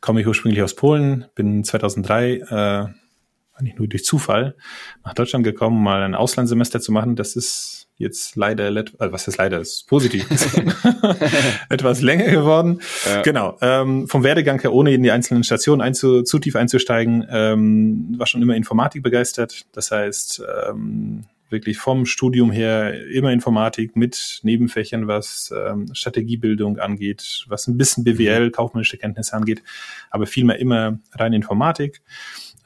komme 0.00 0.20
ich 0.20 0.26
ursprünglich 0.26 0.64
aus 0.64 0.74
Polen, 0.74 1.26
bin 1.36 1.62
2003, 1.62 2.32
äh, 2.50 3.62
nicht 3.62 3.78
nur 3.78 3.86
durch 3.86 4.04
Zufall, 4.04 4.56
nach 5.04 5.14
Deutschland 5.14 5.44
gekommen, 5.44 5.80
mal 5.80 6.02
ein 6.02 6.16
Auslandssemester 6.16 6.80
zu 6.80 6.90
machen. 6.90 7.14
Das 7.14 7.36
ist 7.36 7.86
jetzt 7.98 8.34
leider, 8.34 8.68
äh, 8.68 8.84
was 8.98 9.28
ist 9.28 9.36
leider, 9.36 9.60
ist 9.60 9.86
positiv 9.86 10.26
etwas 11.68 12.02
länger 12.02 12.32
geworden. 12.32 12.80
Ja. 13.06 13.22
Genau, 13.22 13.58
ähm, 13.60 14.08
vom 14.08 14.24
Werdegang 14.24 14.60
her, 14.60 14.72
ohne 14.72 14.92
in 14.92 15.04
die 15.04 15.12
einzelnen 15.12 15.44
Stationen 15.44 15.82
einzu, 15.82 16.22
zu 16.22 16.40
tief 16.40 16.56
einzusteigen, 16.56 17.24
ähm, 17.30 18.16
war 18.18 18.26
schon 18.26 18.42
immer 18.42 18.56
Informatik 18.56 19.04
begeistert. 19.04 19.66
Das 19.70 19.92
heißt, 19.92 20.42
ähm, 20.68 21.26
wirklich 21.50 21.78
vom 21.78 22.06
Studium 22.06 22.50
her 22.50 23.06
immer 23.08 23.32
Informatik 23.32 23.96
mit 23.96 24.40
Nebenfächern, 24.42 25.08
was 25.08 25.52
ähm, 25.56 25.92
Strategiebildung 25.94 26.78
angeht, 26.78 27.44
was 27.48 27.66
ein 27.66 27.76
bisschen 27.76 28.04
BWL, 28.04 28.46
mhm. 28.46 28.52
kaufmännische 28.52 28.98
Kenntnisse 28.98 29.34
angeht, 29.34 29.62
aber 30.10 30.26
vielmehr 30.26 30.58
immer 30.58 30.98
rein 31.12 31.32
Informatik. 31.32 32.02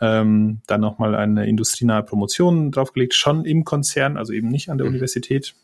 Ähm, 0.00 0.60
dann 0.66 0.80
nochmal 0.80 1.14
eine 1.14 1.46
industrienahe 1.46 2.02
Promotion 2.02 2.72
draufgelegt, 2.72 3.14
schon 3.14 3.44
im 3.44 3.64
Konzern, 3.64 4.16
also 4.16 4.32
eben 4.32 4.48
nicht 4.48 4.68
an 4.68 4.78
der 4.78 4.86
mhm. 4.86 4.94
Universität. 4.94 5.54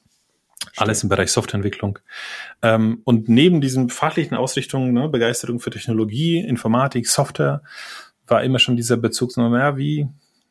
Alles 0.77 1.03
im 1.03 1.09
Bereich 1.09 1.33
Softwareentwicklung. 1.33 1.99
Ähm, 2.63 3.01
und 3.05 3.29
neben 3.29 3.61
diesen 3.61 3.91
fachlichen 3.91 4.37
Ausrichtungen, 4.37 4.93
ne, 4.93 5.09
Begeisterung 5.09 5.61
für 5.61 5.71
Technologie, 5.71 6.39
Informatik, 6.39 7.09
Software, 7.09 7.63
war 8.27 8.45
immer 8.45 8.59
schon 8.59 8.77
dieser 8.77 8.97
Bezug, 8.97 9.33
so, 9.33 9.41
ja, 9.41 9.77
wie, 9.77 10.09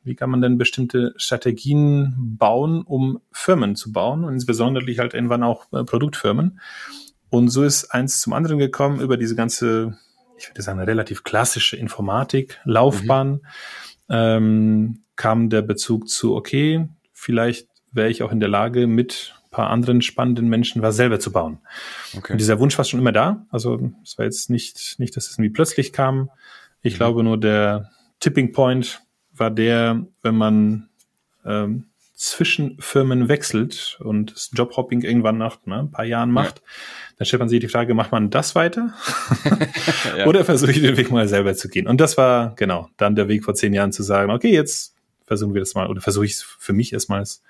wie 0.07 0.15
kann 0.15 0.29
man 0.29 0.41
denn 0.41 0.57
bestimmte 0.57 1.13
Strategien 1.17 2.15
bauen, 2.17 2.81
um 2.81 3.19
Firmen 3.31 3.75
zu 3.75 3.91
bauen 3.91 4.23
und 4.23 4.33
insbesondere 4.33 4.85
halt 4.97 5.13
irgendwann 5.13 5.43
auch 5.43 5.71
äh, 5.73 5.83
Produktfirmen. 5.83 6.59
Und 7.29 7.49
so 7.49 7.63
ist 7.63 7.91
eins 7.91 8.21
zum 8.21 8.33
anderen 8.33 8.57
gekommen 8.57 9.01
über 9.01 9.17
diese 9.17 9.35
ganze 9.35 9.97
ich 10.37 10.49
würde 10.49 10.61
sagen, 10.61 10.79
relativ 10.79 11.23
klassische 11.23 11.77
Informatik-Laufbahn, 11.77 13.31
mhm. 13.31 13.39
ähm, 14.09 15.03
kam 15.15 15.49
der 15.49 15.63
Bezug 15.63 16.09
zu, 16.09 16.35
okay, 16.35 16.87
vielleicht 17.11 17.67
wäre 17.91 18.09
ich 18.09 18.23
auch 18.23 18.31
in 18.31 18.39
der 18.39 18.49
Lage, 18.49 18.87
mit 18.87 19.33
paar 19.49 19.69
anderen 19.69 20.01
spannenden 20.01 20.47
Menschen 20.49 20.81
was 20.81 20.97
selber 20.97 21.19
zu 21.19 21.31
bauen. 21.31 21.59
Okay. 22.15 22.33
Und 22.33 22.39
dieser 22.39 22.59
Wunsch 22.59 22.77
war 22.77 22.85
schon 22.85 22.99
immer 22.99 23.13
da. 23.13 23.45
Also 23.49 23.91
es 24.03 24.17
war 24.17 24.25
jetzt 24.25 24.49
nicht, 24.49 24.95
nicht, 24.99 25.15
dass 25.15 25.27
es 25.27 25.33
irgendwie 25.33 25.49
plötzlich 25.49 25.93
kam. 25.93 26.29
Ich 26.81 26.93
mhm. 26.93 26.97
glaube 26.97 27.23
nur, 27.23 27.39
der 27.39 27.89
Tipping 28.19 28.51
Point 28.51 29.01
war 29.39 29.51
der, 29.51 30.05
wenn 30.21 30.35
man 30.35 30.89
ähm, 31.45 31.85
zwischen 32.17 32.77
Firmen 32.79 33.29
wechselt 33.29 33.99
und 34.01 34.33
das 34.33 34.49
Jobhopping 34.53 35.01
irgendwann 35.01 35.37
nach 35.37 35.59
ne, 35.65 35.79
ein 35.81 35.91
paar 35.91 36.05
Jahren 36.05 36.31
macht, 36.31 36.59
ja. 36.59 36.63
dann 37.17 37.25
stellt 37.27 37.39
man 37.41 37.49
sich 37.49 37.59
die 37.59 37.67
Frage, 37.67 37.93
macht 37.93 38.11
man 38.11 38.31
das 38.31 38.55
weiter? 38.55 38.93
ja. 40.17 40.25
Oder 40.25 40.43
versuche 40.43 40.71
ich 40.71 40.81
den 40.81 40.97
Weg 40.97 41.11
mal 41.11 41.27
selber 41.27 41.53
zu 41.53 41.69
gehen? 41.69 41.87
Und 41.87 42.01
das 42.01 42.17
war 42.17 42.55
genau 42.55 42.89
dann 42.97 43.15
der 43.15 43.27
Weg 43.27 43.43
vor 43.45 43.53
zehn 43.53 43.71
Jahren 43.71 43.91
zu 43.91 44.01
sagen, 44.01 44.31
okay, 44.31 44.51
jetzt 44.51 44.95
versuchen 45.27 45.53
wir 45.53 45.61
das 45.61 45.75
mal 45.75 45.87
oder 45.87 46.01
versuche 46.01 46.25
ich 46.25 46.33
es 46.33 46.41
für 46.41 46.73
mich 46.73 46.91
erstmals 46.91 47.43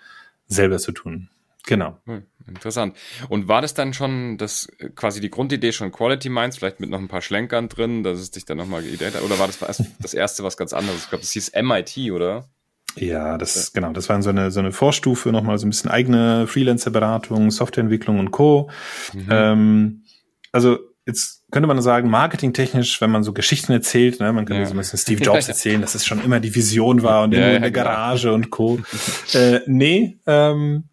selber 0.47 0.79
zu 0.79 0.91
tun. 0.91 1.29
Genau. 1.67 1.97
Hm, 2.05 2.23
interessant. 2.47 2.95
Und 3.29 3.47
war 3.47 3.61
das 3.61 3.73
dann 3.73 3.93
schon 3.93 4.37
das 4.37 4.67
quasi 4.95 5.19
die 5.19 5.29
Grundidee 5.29 5.73
schon 5.73 5.91
Quality 5.91 6.29
Minds, 6.29 6.57
vielleicht 6.57 6.79
mit 6.79 6.89
noch 6.89 6.97
ein 6.97 7.09
paar 7.09 7.21
Schlenkern 7.21 7.69
drin, 7.69 8.03
dass 8.03 8.19
es 8.19 8.31
dich 8.31 8.45
dann 8.45 8.57
nochmal 8.57 8.81
geidentiert 8.81 9.15
hat? 9.15 9.21
Oder 9.21 9.37
war 9.37 9.47
das 9.47 9.59
das 9.99 10.13
erste 10.13 10.43
was 10.43 10.57
ganz 10.57 10.73
anderes? 10.73 11.03
Ich 11.03 11.09
glaube, 11.09 11.21
das 11.21 11.31
hieß 11.31 11.51
MIT, 11.61 12.11
oder? 12.11 12.49
Ja, 12.95 13.37
das 13.37 13.73
genau, 13.73 13.91
das 13.91 14.09
war 14.09 14.19
so 14.23 14.29
eine 14.29 14.49
so 14.49 14.59
eine 14.59 14.71
Vorstufe, 14.71 15.31
nochmal 15.31 15.59
so 15.59 15.67
ein 15.67 15.69
bisschen 15.69 15.91
eigene 15.91 16.47
Freelancer-Beratung, 16.47 17.51
Softwareentwicklung 17.51 18.17
und 18.17 18.31
Co. 18.31 18.71
Mhm. 19.13 19.27
Ähm, 19.29 20.03
also 20.51 20.79
jetzt 21.05 21.43
könnte 21.51 21.67
man 21.67 21.81
sagen, 21.81 22.09
marketingtechnisch, 22.09 22.99
wenn 23.01 23.11
man 23.11 23.23
so 23.23 23.33
Geschichten 23.33 23.71
erzählt, 23.73 24.19
ne, 24.19 24.33
man 24.33 24.45
könnte 24.45 24.61
ja. 24.61 24.67
so 24.67 24.73
ein 24.73 24.77
bisschen 24.77 24.97
Steve 24.97 25.21
Jobs 25.21 25.47
erzählen, 25.49 25.81
dass 25.81 25.95
es 25.95 26.05
schon 26.05 26.23
immer 26.23 26.39
die 26.39 26.55
Vision 26.55 27.03
war 27.03 27.23
und 27.23 27.33
ja, 27.33 27.51
in 27.51 27.61
der 27.61 27.71
genau. 27.71 27.83
Garage 27.83 28.33
und 28.33 28.49
Co. 28.49 28.79
äh, 29.33 29.59
nee, 29.67 30.17
ähm, 30.25 30.85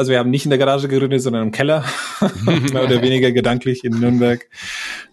also 0.00 0.12
wir 0.12 0.18
haben 0.18 0.30
nicht 0.30 0.46
in 0.46 0.50
der 0.50 0.58
Garage 0.58 0.88
gegründet, 0.88 1.20
sondern 1.20 1.42
im 1.42 1.52
Keller, 1.52 1.84
mehr 2.72 2.84
oder 2.84 3.02
weniger 3.02 3.32
gedanklich 3.32 3.84
in 3.84 4.00
Nürnberg. 4.00 4.48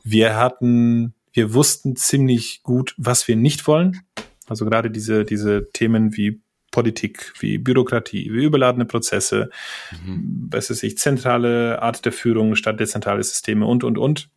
Wir 0.05 0.37
hatten, 0.37 1.13
wir 1.33 1.53
wussten 1.53 1.97
ziemlich 1.97 2.63
gut, 2.63 2.95
was 2.97 3.27
wir 3.27 3.35
nicht 3.35 3.67
wollen. 3.67 3.99
Also 4.47 4.63
gerade 4.63 4.89
diese, 4.89 5.25
diese 5.25 5.69
Themen 5.73 6.15
wie 6.15 6.39
Politik, 6.71 7.33
wie 7.41 7.57
Bürokratie, 7.57 8.31
wie 8.31 8.45
überladene 8.45 8.85
Prozesse, 8.85 9.49
mhm. 10.05 10.47
was 10.51 10.69
ist 10.69 10.83
ich, 10.83 10.97
zentrale 10.97 11.81
Art 11.81 12.05
der 12.05 12.13
Führung 12.13 12.55
statt 12.55 12.79
dezentrale 12.79 13.21
Systeme 13.21 13.65
und, 13.65 13.83
und, 13.83 13.97
und. 13.97 14.29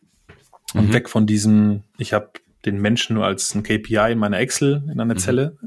Und 0.73 0.89
mhm. 0.89 0.93
weg 0.93 1.07
von 1.07 1.25
diesem, 1.25 1.83
ich 1.97 2.11
habe 2.11 2.31
den 2.65 2.81
Menschen 2.81 3.13
nur 3.13 3.25
als 3.25 3.55
ein 3.55 3.63
KPI 3.63 4.11
in 4.11 4.19
meiner 4.19 4.39
Excel 4.39 4.83
in 4.91 4.99
einer 4.99 5.13
mhm. 5.13 5.17
Zelle, 5.19 5.57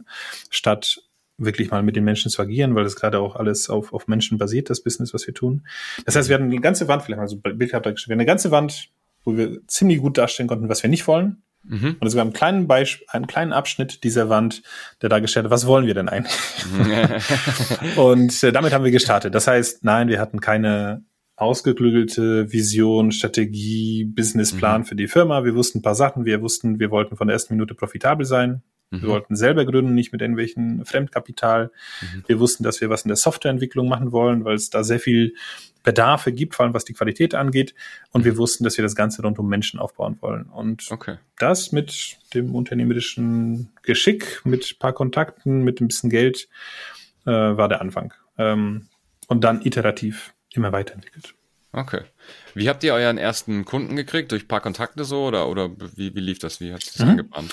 statt 0.50 1.03
wirklich 1.36 1.70
mal 1.70 1.82
mit 1.82 1.96
den 1.96 2.04
Menschen 2.04 2.30
zu 2.30 2.40
agieren, 2.40 2.74
weil 2.74 2.84
das 2.84 2.96
gerade 2.96 3.18
auch 3.18 3.36
alles 3.36 3.68
auf, 3.68 3.92
auf 3.92 4.06
Menschen 4.06 4.38
basiert, 4.38 4.70
das 4.70 4.82
Business, 4.82 5.12
was 5.14 5.26
wir 5.26 5.34
tun. 5.34 5.66
Das 6.04 6.16
heißt, 6.16 6.28
wir 6.28 6.34
hatten 6.34 6.44
eine 6.44 6.60
ganze 6.60 6.88
Wand, 6.88 7.02
vielleicht 7.02 7.18
mal 7.18 7.28
so 7.28 7.40
ein 7.42 7.58
Bild 7.58 7.70
gehabt, 7.70 7.86
wir 7.86 7.92
hatten 7.92 8.12
eine 8.12 8.26
ganze 8.26 8.50
Wand, 8.50 8.90
wo 9.24 9.36
wir 9.36 9.66
ziemlich 9.66 9.98
gut 9.98 10.18
darstellen 10.18 10.48
konnten, 10.48 10.68
was 10.68 10.82
wir 10.82 10.90
nicht 10.90 11.06
wollen. 11.06 11.42
Mhm. 11.64 11.96
Und 11.98 12.06
es 12.06 12.14
gab 12.14 12.22
einen 12.22 12.32
kleinen 12.32 12.66
Beispiel, 12.66 13.06
einen 13.10 13.26
kleinen 13.26 13.52
Abschnitt 13.52 14.04
dieser 14.04 14.28
Wand, 14.28 14.62
der 15.02 15.08
dargestellt 15.08 15.44
hat, 15.44 15.50
was 15.50 15.66
wollen 15.66 15.86
wir 15.86 15.94
denn 15.94 16.08
eigentlich? 16.08 16.34
und 17.96 18.42
äh, 18.42 18.52
damit 18.52 18.72
haben 18.72 18.84
wir 18.84 18.90
gestartet. 18.90 19.34
Das 19.34 19.46
heißt, 19.46 19.82
nein, 19.82 20.08
wir 20.08 20.20
hatten 20.20 20.40
keine 20.40 21.04
ausgeklügelte 21.36 22.52
Vision, 22.52 23.10
Strategie, 23.10 24.04
Businessplan 24.04 24.82
mhm. 24.82 24.84
für 24.84 24.94
die 24.94 25.08
Firma. 25.08 25.44
Wir 25.44 25.54
wussten 25.54 25.78
ein 25.78 25.82
paar 25.82 25.94
Sachen. 25.94 26.24
Wir 26.24 26.42
wussten, 26.42 26.78
wir 26.78 26.90
wollten 26.90 27.16
von 27.16 27.26
der 27.26 27.34
ersten 27.34 27.54
Minute 27.54 27.74
profitabel 27.74 28.24
sein. 28.26 28.62
Mhm. 28.90 29.02
Wir 29.02 29.08
wollten 29.08 29.36
selber 29.36 29.64
gründen, 29.64 29.94
nicht 29.94 30.12
mit 30.12 30.20
irgendwelchen 30.20 30.84
Fremdkapital. 30.84 31.70
Mhm. 32.00 32.24
Wir 32.26 32.40
wussten, 32.40 32.64
dass 32.64 32.80
wir 32.80 32.90
was 32.90 33.02
in 33.02 33.08
der 33.08 33.16
Softwareentwicklung 33.16 33.88
machen 33.88 34.12
wollen, 34.12 34.44
weil 34.44 34.54
es 34.54 34.70
da 34.70 34.84
sehr 34.84 35.00
viel 35.00 35.34
Bedarfe 35.82 36.32
gibt, 36.32 36.54
vor 36.54 36.64
allem 36.64 36.74
was 36.74 36.84
die 36.84 36.94
Qualität 36.94 37.34
angeht. 37.34 37.74
Und 38.12 38.22
mhm. 38.22 38.24
wir 38.24 38.36
wussten, 38.36 38.64
dass 38.64 38.76
wir 38.76 38.82
das 38.82 38.94
Ganze 38.94 39.22
rund 39.22 39.38
um 39.38 39.48
Menschen 39.48 39.78
aufbauen 39.78 40.16
wollen. 40.20 40.44
Und 40.44 40.90
okay. 40.90 41.18
das 41.38 41.72
mit 41.72 42.18
dem 42.34 42.54
unternehmerischen 42.54 43.70
Geschick, 43.82 44.40
mit 44.44 44.78
paar 44.78 44.92
Kontakten, 44.92 45.62
mit 45.62 45.80
ein 45.80 45.88
bisschen 45.88 46.10
Geld, 46.10 46.48
äh, 47.26 47.30
war 47.30 47.68
der 47.68 47.80
Anfang. 47.80 48.14
Ähm, 48.38 48.88
und 49.28 49.44
dann 49.44 49.64
iterativ 49.64 50.34
immer 50.52 50.72
weiterentwickelt. 50.72 51.34
Okay. 51.72 52.02
Wie 52.54 52.68
habt 52.68 52.84
ihr 52.84 52.94
euren 52.94 53.18
ersten 53.18 53.64
Kunden 53.64 53.96
gekriegt? 53.96 54.30
Durch 54.30 54.46
paar 54.46 54.60
Kontakte 54.60 55.04
so 55.04 55.24
oder, 55.26 55.48
oder 55.48 55.70
wie, 55.96 56.14
wie 56.14 56.20
lief 56.20 56.38
das? 56.38 56.60
Wie 56.60 56.72
hat 56.72 56.82
sich 56.82 56.94
das 56.94 57.02
mhm. 57.02 57.10
angebahnt? 57.10 57.52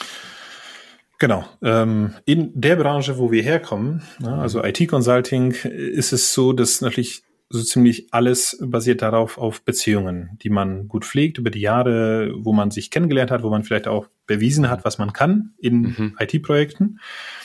Genau. 1.22 1.46
Ähm, 1.62 2.16
in 2.26 2.50
der 2.60 2.76
Branche, 2.78 3.20
wo 3.20 3.32
wir 3.32 3.44
herkommen, 3.44 4.02
ne, 4.18 4.34
also 4.40 4.64
IT-Consulting, 4.64 5.52
ist 5.52 6.14
es 6.14 6.34
so, 6.34 6.52
dass 6.52 6.82
natürlich 6.82 7.22
so 7.48 7.62
ziemlich 7.62 8.12
alles 8.12 8.58
basiert 8.60 9.04
darauf 9.04 9.38
auf 9.38 9.62
Beziehungen, 9.62 10.40
die 10.42 10.50
man 10.50 10.88
gut 10.88 11.06
pflegt 11.06 11.38
über 11.38 11.52
die 11.52 11.62
Jahre, 11.62 12.32
wo 12.38 12.54
man 12.54 12.72
sich 12.72 12.90
kennengelernt 12.90 13.30
hat, 13.30 13.44
wo 13.44 13.52
man 13.52 13.64
vielleicht 13.64 13.88
auch 13.88 14.08
bewiesen 14.26 14.68
hat, 14.68 14.84
was 14.84 14.98
man 14.98 15.14
kann 15.14 15.54
in 15.60 15.82
mhm. 15.82 16.18
IT-Projekten. 16.18 17.00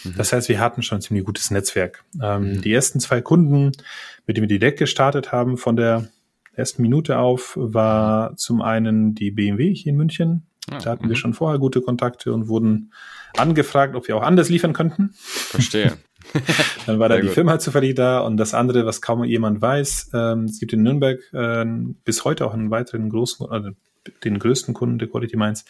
Mhm. 0.04 0.14
Das 0.16 0.32
heißt, 0.32 0.48
wir 0.48 0.58
hatten 0.58 0.82
schon 0.82 0.96
ein 0.98 1.02
ziemlich 1.02 1.26
gutes 1.26 1.50
Netzwerk. 1.50 2.02
Ähm, 2.22 2.52
mhm. 2.52 2.62
Die 2.62 2.72
ersten 2.72 2.98
zwei 2.98 3.20
Kunden, 3.20 3.72
mit 4.26 4.38
denen 4.38 4.48
wir 4.48 4.54
die 4.56 4.58
Deck 4.58 4.78
gestartet 4.78 5.32
haben, 5.32 5.58
von 5.58 5.76
der 5.76 6.08
ersten 6.54 6.80
Minute 6.80 7.18
auf, 7.18 7.52
war 7.60 8.36
zum 8.36 8.62
einen 8.62 9.14
die 9.14 9.32
BMW 9.32 9.74
hier 9.74 9.92
in 9.92 9.98
München, 9.98 10.46
Ah, 10.70 10.78
da 10.78 10.90
hatten 10.90 11.04
wir 11.04 11.10
mhm. 11.10 11.16
schon 11.16 11.34
vorher 11.34 11.58
gute 11.58 11.80
Kontakte 11.80 12.32
und 12.32 12.48
wurden 12.48 12.92
angefragt, 13.38 13.94
ob 13.94 14.08
wir 14.08 14.16
auch 14.16 14.22
anders 14.22 14.48
liefern 14.48 14.72
könnten. 14.72 15.10
Verstehe. 15.14 15.96
Dann 16.86 16.98
war 16.98 17.08
da 17.08 17.16
die 17.16 17.26
gut. 17.26 17.34
Firma 17.34 17.58
zufällig 17.58 17.94
da 17.94 18.20
und 18.20 18.36
das 18.36 18.54
andere, 18.54 18.84
was 18.86 19.00
kaum 19.00 19.24
jemand 19.24 19.60
weiß, 19.60 20.10
ähm, 20.14 20.44
es 20.44 20.58
gibt 20.58 20.72
in 20.72 20.82
Nürnberg 20.82 21.20
äh, 21.32 21.64
bis 22.04 22.24
heute 22.24 22.46
auch 22.46 22.54
einen 22.54 22.70
weiteren 22.70 23.08
großen, 23.10 23.46
äh, 23.50 23.72
den 24.24 24.38
größten 24.38 24.74
Kunden 24.74 24.98
der 24.98 25.08
Quality 25.08 25.36
Minds. 25.36 25.64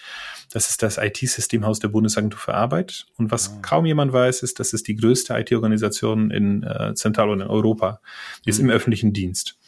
Das 0.52 0.68
ist 0.68 0.82
das 0.82 0.98
IT-Systemhaus 0.98 1.78
der 1.78 1.88
Bundesagentur 1.88 2.38
für 2.38 2.54
Arbeit. 2.54 3.06
Und 3.16 3.30
was 3.30 3.50
oh. 3.50 3.58
kaum 3.62 3.86
jemand 3.86 4.12
weiß, 4.12 4.42
ist, 4.42 4.60
dass 4.60 4.72
es 4.72 4.82
die 4.82 4.96
größte 4.96 5.34
IT-Organisation 5.34 6.30
in 6.30 6.62
äh, 6.62 6.94
Zentral- 6.94 7.30
und 7.30 7.40
in 7.40 7.46
Europa 7.46 8.00
die 8.44 8.50
ist 8.50 8.58
mhm. 8.58 8.70
im 8.70 8.76
öffentlichen 8.76 9.12
Dienst. 9.12 9.58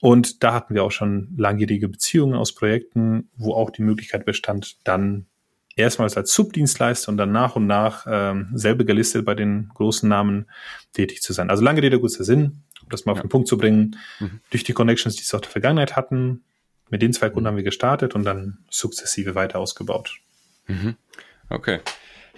Und 0.00 0.42
da 0.42 0.52
hatten 0.52 0.74
wir 0.74 0.84
auch 0.84 0.92
schon 0.92 1.34
langjährige 1.36 1.88
Beziehungen 1.88 2.34
aus 2.34 2.54
Projekten, 2.54 3.30
wo 3.36 3.54
auch 3.54 3.70
die 3.70 3.82
Möglichkeit 3.82 4.24
bestand, 4.24 4.76
dann 4.84 5.26
erstmals 5.78 6.16
als 6.16 6.32
Subdienstleister 6.34 7.10
und 7.10 7.16
dann 7.16 7.32
nach 7.32 7.56
und 7.56 7.66
nach 7.66 8.06
ähm, 8.08 8.48
selber 8.54 8.84
gelistet 8.84 9.24
bei 9.24 9.34
den 9.34 9.70
großen 9.74 10.08
Namen 10.08 10.46
tätig 10.92 11.22
zu 11.22 11.32
sein. 11.32 11.50
Also 11.50 11.62
lange 11.62 11.82
Rede, 11.82 12.00
kurzer 12.00 12.24
Sinn, 12.24 12.62
um 12.82 12.88
das 12.90 13.04
mal 13.04 13.12
auf 13.12 13.20
den 13.20 13.30
Punkt 13.30 13.48
zu 13.48 13.56
bringen. 13.56 13.96
Mhm. 14.18 14.40
Durch 14.50 14.64
die 14.64 14.72
Connections, 14.72 15.16
die 15.16 15.22
es 15.22 15.32
aus 15.32 15.40
der 15.40 15.50
Vergangenheit 15.50 15.96
hatten, 15.96 16.42
mit 16.90 17.02
den 17.02 17.12
zwei 17.12 17.30
Kunden 17.30 17.46
haben 17.46 17.56
wir 17.56 17.64
gestartet 17.64 18.14
und 18.14 18.24
dann 18.24 18.58
sukzessive 18.70 19.34
weiter 19.34 19.58
ausgebaut. 19.58 20.16
Mhm. 20.66 20.96
Okay. 21.50 21.80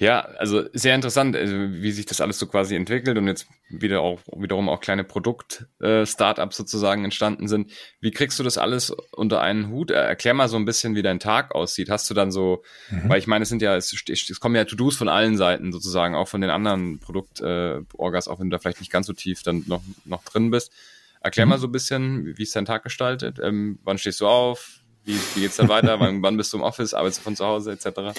Ja, 0.01 0.21
also 0.21 0.65
sehr 0.73 0.95
interessant, 0.95 1.37
also 1.37 1.55
wie 1.55 1.93
sich 1.93 2.07
das 2.07 2.23
alles 2.23 2.39
so 2.39 2.47
quasi 2.47 2.75
entwickelt 2.75 3.19
und 3.19 3.27
jetzt 3.27 3.47
wieder 3.69 4.01
auch 4.01 4.21
wiederum 4.35 4.71
auch 4.71 4.81
kleine 4.81 5.05
Produkt-Startups 5.05 6.57
äh, 6.57 6.57
sozusagen 6.57 7.05
entstanden 7.05 7.49
sind. 7.49 7.71
Wie 8.01 8.11
kriegst 8.11 8.39
du 8.39 8.43
das 8.43 8.57
alles 8.57 8.95
unter 9.13 9.43
einen 9.43 9.69
Hut? 9.69 9.91
Erklär 9.91 10.33
mal 10.33 10.49
so 10.49 10.57
ein 10.57 10.65
bisschen, 10.65 10.95
wie 10.95 11.03
dein 11.03 11.21
Tag 11.21 11.55
aussieht. 11.55 11.91
Hast 11.91 12.09
du 12.09 12.15
dann 12.15 12.33
so, 12.33 12.63
mhm. 12.91 13.11
weil 13.11 13.19
ich 13.19 13.27
meine, 13.27 13.43
es 13.43 13.51
sind 13.51 13.61
ja, 13.61 13.77
es, 13.77 13.95
es 14.09 14.41
kommen 14.41 14.55
ja 14.55 14.65
To-Dos 14.65 14.97
von 14.97 15.11
allen 15.11 15.37
Seiten 15.37 15.71
sozusagen, 15.71 16.15
auch 16.15 16.29
von 16.29 16.41
den 16.41 16.49
anderen 16.49 16.99
Produkt-Orgas, 16.99 18.27
äh, 18.27 18.31
auch 18.31 18.41
wenn 18.41 18.49
du 18.49 18.57
da 18.57 18.59
vielleicht 18.59 18.81
nicht 18.81 18.91
ganz 18.91 19.07
so 19.07 19.13
tief 19.13 19.43
dann 19.43 19.65
noch, 19.67 19.83
noch 20.07 20.25
drin 20.25 20.51
bist. 20.51 20.73
Erklär 21.21 21.45
mhm. 21.45 21.51
mal 21.51 21.59
so 21.59 21.67
ein 21.67 21.73
bisschen, 21.73 22.39
wie 22.39 22.43
ist 22.43 22.57
dein 22.57 22.65
Tag 22.65 22.85
gestaltet? 22.85 23.39
Ähm, 23.39 23.79
wann 23.85 23.99
stehst 23.99 24.23
du 24.23 24.29
auf? 24.29 24.81
Wie, 25.05 25.19
wie 25.35 25.41
geht's 25.43 25.57
dann 25.57 25.69
weiter? 25.69 26.01
wann, 26.01 26.23
wann 26.23 26.39
bist 26.39 26.55
du 26.55 26.57
im 26.57 26.63
Office? 26.63 26.95
Arbeitest 26.95 27.21
du 27.21 27.25
von 27.25 27.37
zu 27.37 27.45
Hause 27.45 27.73
etc.? 27.73 28.19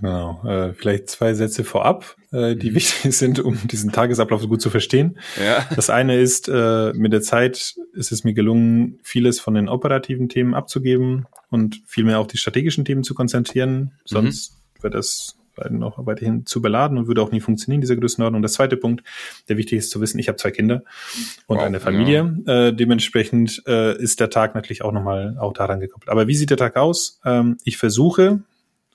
Genau, 0.00 0.42
äh, 0.46 0.72
vielleicht 0.72 1.10
zwei 1.10 1.34
Sätze 1.34 1.62
vorab, 1.62 2.16
äh, 2.32 2.56
die 2.56 2.70
mhm. 2.70 2.74
wichtig 2.76 3.16
sind, 3.16 3.40
um 3.40 3.58
diesen 3.68 3.92
Tagesablauf 3.92 4.40
so 4.40 4.48
gut 4.48 4.62
zu 4.62 4.70
verstehen. 4.70 5.18
Ja. 5.42 5.66
Das 5.76 5.90
eine 5.90 6.18
ist, 6.18 6.48
äh, 6.48 6.92
mit 6.94 7.12
der 7.12 7.22
Zeit 7.22 7.74
ist 7.92 8.12
es 8.12 8.24
mir 8.24 8.32
gelungen, 8.32 8.98
vieles 9.02 9.40
von 9.40 9.54
den 9.54 9.68
operativen 9.68 10.28
Themen 10.28 10.54
abzugeben 10.54 11.26
und 11.50 11.82
viel 11.86 12.04
mehr 12.04 12.18
auf 12.18 12.28
die 12.28 12.38
strategischen 12.38 12.84
Themen 12.84 13.04
zu 13.04 13.14
konzentrieren. 13.14 13.92
Sonst 14.04 14.52
mhm. 14.52 14.82
wird 14.82 14.94
das 14.94 15.36
noch 15.68 16.06
weiterhin 16.06 16.46
zu 16.46 16.62
beladen 16.62 16.96
und 16.96 17.06
würde 17.06 17.20
auch 17.20 17.32
nie 17.32 17.40
funktionieren, 17.40 17.82
diese 17.82 17.96
Größenordnung. 17.96 18.40
Das 18.40 18.54
zweite 18.54 18.78
Punkt, 18.78 19.04
der 19.48 19.58
wichtig 19.58 19.78
ist 19.78 19.90
zu 19.90 20.00
wissen, 20.00 20.18
ich 20.18 20.28
habe 20.28 20.36
zwei 20.36 20.50
Kinder 20.50 20.82
und 21.46 21.58
wow, 21.58 21.64
eine 21.64 21.80
Familie. 21.80 22.40
Ja. 22.46 22.68
Äh, 22.68 22.74
dementsprechend 22.74 23.62
äh, 23.66 24.00
ist 24.00 24.20
der 24.20 24.30
Tag 24.30 24.54
natürlich 24.54 24.82
auch 24.82 24.92
nochmal 24.92 25.36
auch 25.38 25.52
daran 25.52 25.80
gekoppelt. 25.80 26.08
Aber 26.08 26.28
wie 26.28 26.34
sieht 26.34 26.50
der 26.50 26.56
Tag 26.56 26.76
aus? 26.76 27.20
Ähm, 27.24 27.58
ich 27.64 27.76
versuche, 27.76 28.40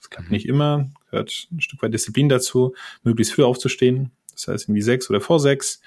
das 0.05 0.11
klappt 0.11 0.29
nicht 0.29 0.47
immer, 0.47 0.87
gehört 1.09 1.47
ein 1.51 1.61
Stück 1.61 1.81
weit 1.81 1.93
Disziplin 1.93 2.29
dazu, 2.29 2.75
möglichst 3.03 3.33
früh 3.33 3.43
aufzustehen. 3.43 4.11
Das 4.31 4.47
heißt 4.47 4.65
irgendwie 4.65 4.83
sechs 4.83 5.09
oder 5.09 5.19
vor 5.19 5.39
sechs. 5.39 5.81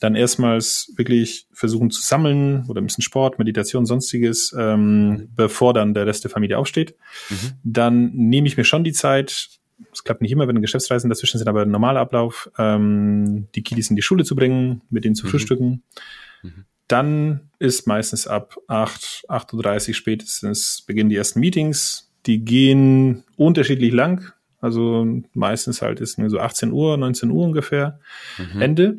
dann 0.00 0.16
erstmals 0.16 0.92
wirklich 0.96 1.46
versuchen 1.52 1.92
zu 1.92 2.02
sammeln 2.02 2.64
oder 2.66 2.80
ein 2.80 2.86
bisschen 2.86 3.02
Sport, 3.02 3.38
Meditation, 3.38 3.86
sonstiges, 3.86 4.52
ähm, 4.58 5.28
bevor 5.36 5.74
dann 5.74 5.94
der 5.94 6.06
Rest 6.06 6.24
der 6.24 6.30
Familie 6.30 6.58
aufsteht. 6.58 6.96
Mhm. 7.30 7.52
Dann 7.62 8.12
nehme 8.12 8.48
ich 8.48 8.56
mir 8.56 8.64
schon 8.64 8.82
die 8.82 8.92
Zeit, 8.92 9.60
es 9.92 10.02
klappt 10.02 10.20
nicht 10.20 10.32
immer, 10.32 10.48
wenn 10.48 10.60
Geschäftsreisen 10.60 11.08
dazwischen 11.08 11.38
sind, 11.38 11.46
aber 11.46 11.62
ein 11.62 11.70
normaler 11.70 12.00
Ablauf, 12.00 12.50
ähm, 12.58 13.46
die 13.54 13.62
Kiddies 13.62 13.90
in 13.90 13.96
die 13.96 14.02
Schule 14.02 14.24
zu 14.24 14.34
bringen, 14.34 14.80
mit 14.90 15.04
denen 15.04 15.14
zu 15.14 15.26
mhm. 15.26 15.30
frühstücken. 15.30 15.82
Mhm. 16.42 16.64
Dann 16.88 17.50
ist 17.60 17.86
meistens 17.86 18.26
ab 18.26 18.56
8, 18.66 19.26
8.30 19.28 19.88
Uhr 19.88 19.94
spätestens 19.94 20.82
beginnen 20.84 21.10
die 21.10 21.16
ersten 21.16 21.38
Meetings. 21.38 22.11
Die 22.26 22.44
gehen 22.44 23.24
unterschiedlich 23.36 23.92
lang. 23.92 24.32
Also 24.60 25.06
meistens 25.34 25.82
halt 25.82 26.00
ist 26.00 26.18
nur 26.18 26.30
so 26.30 26.38
18 26.38 26.70
Uhr, 26.70 26.96
19 26.96 27.30
Uhr 27.30 27.44
ungefähr 27.44 27.98
mhm. 28.38 28.62
Ende. 28.62 28.96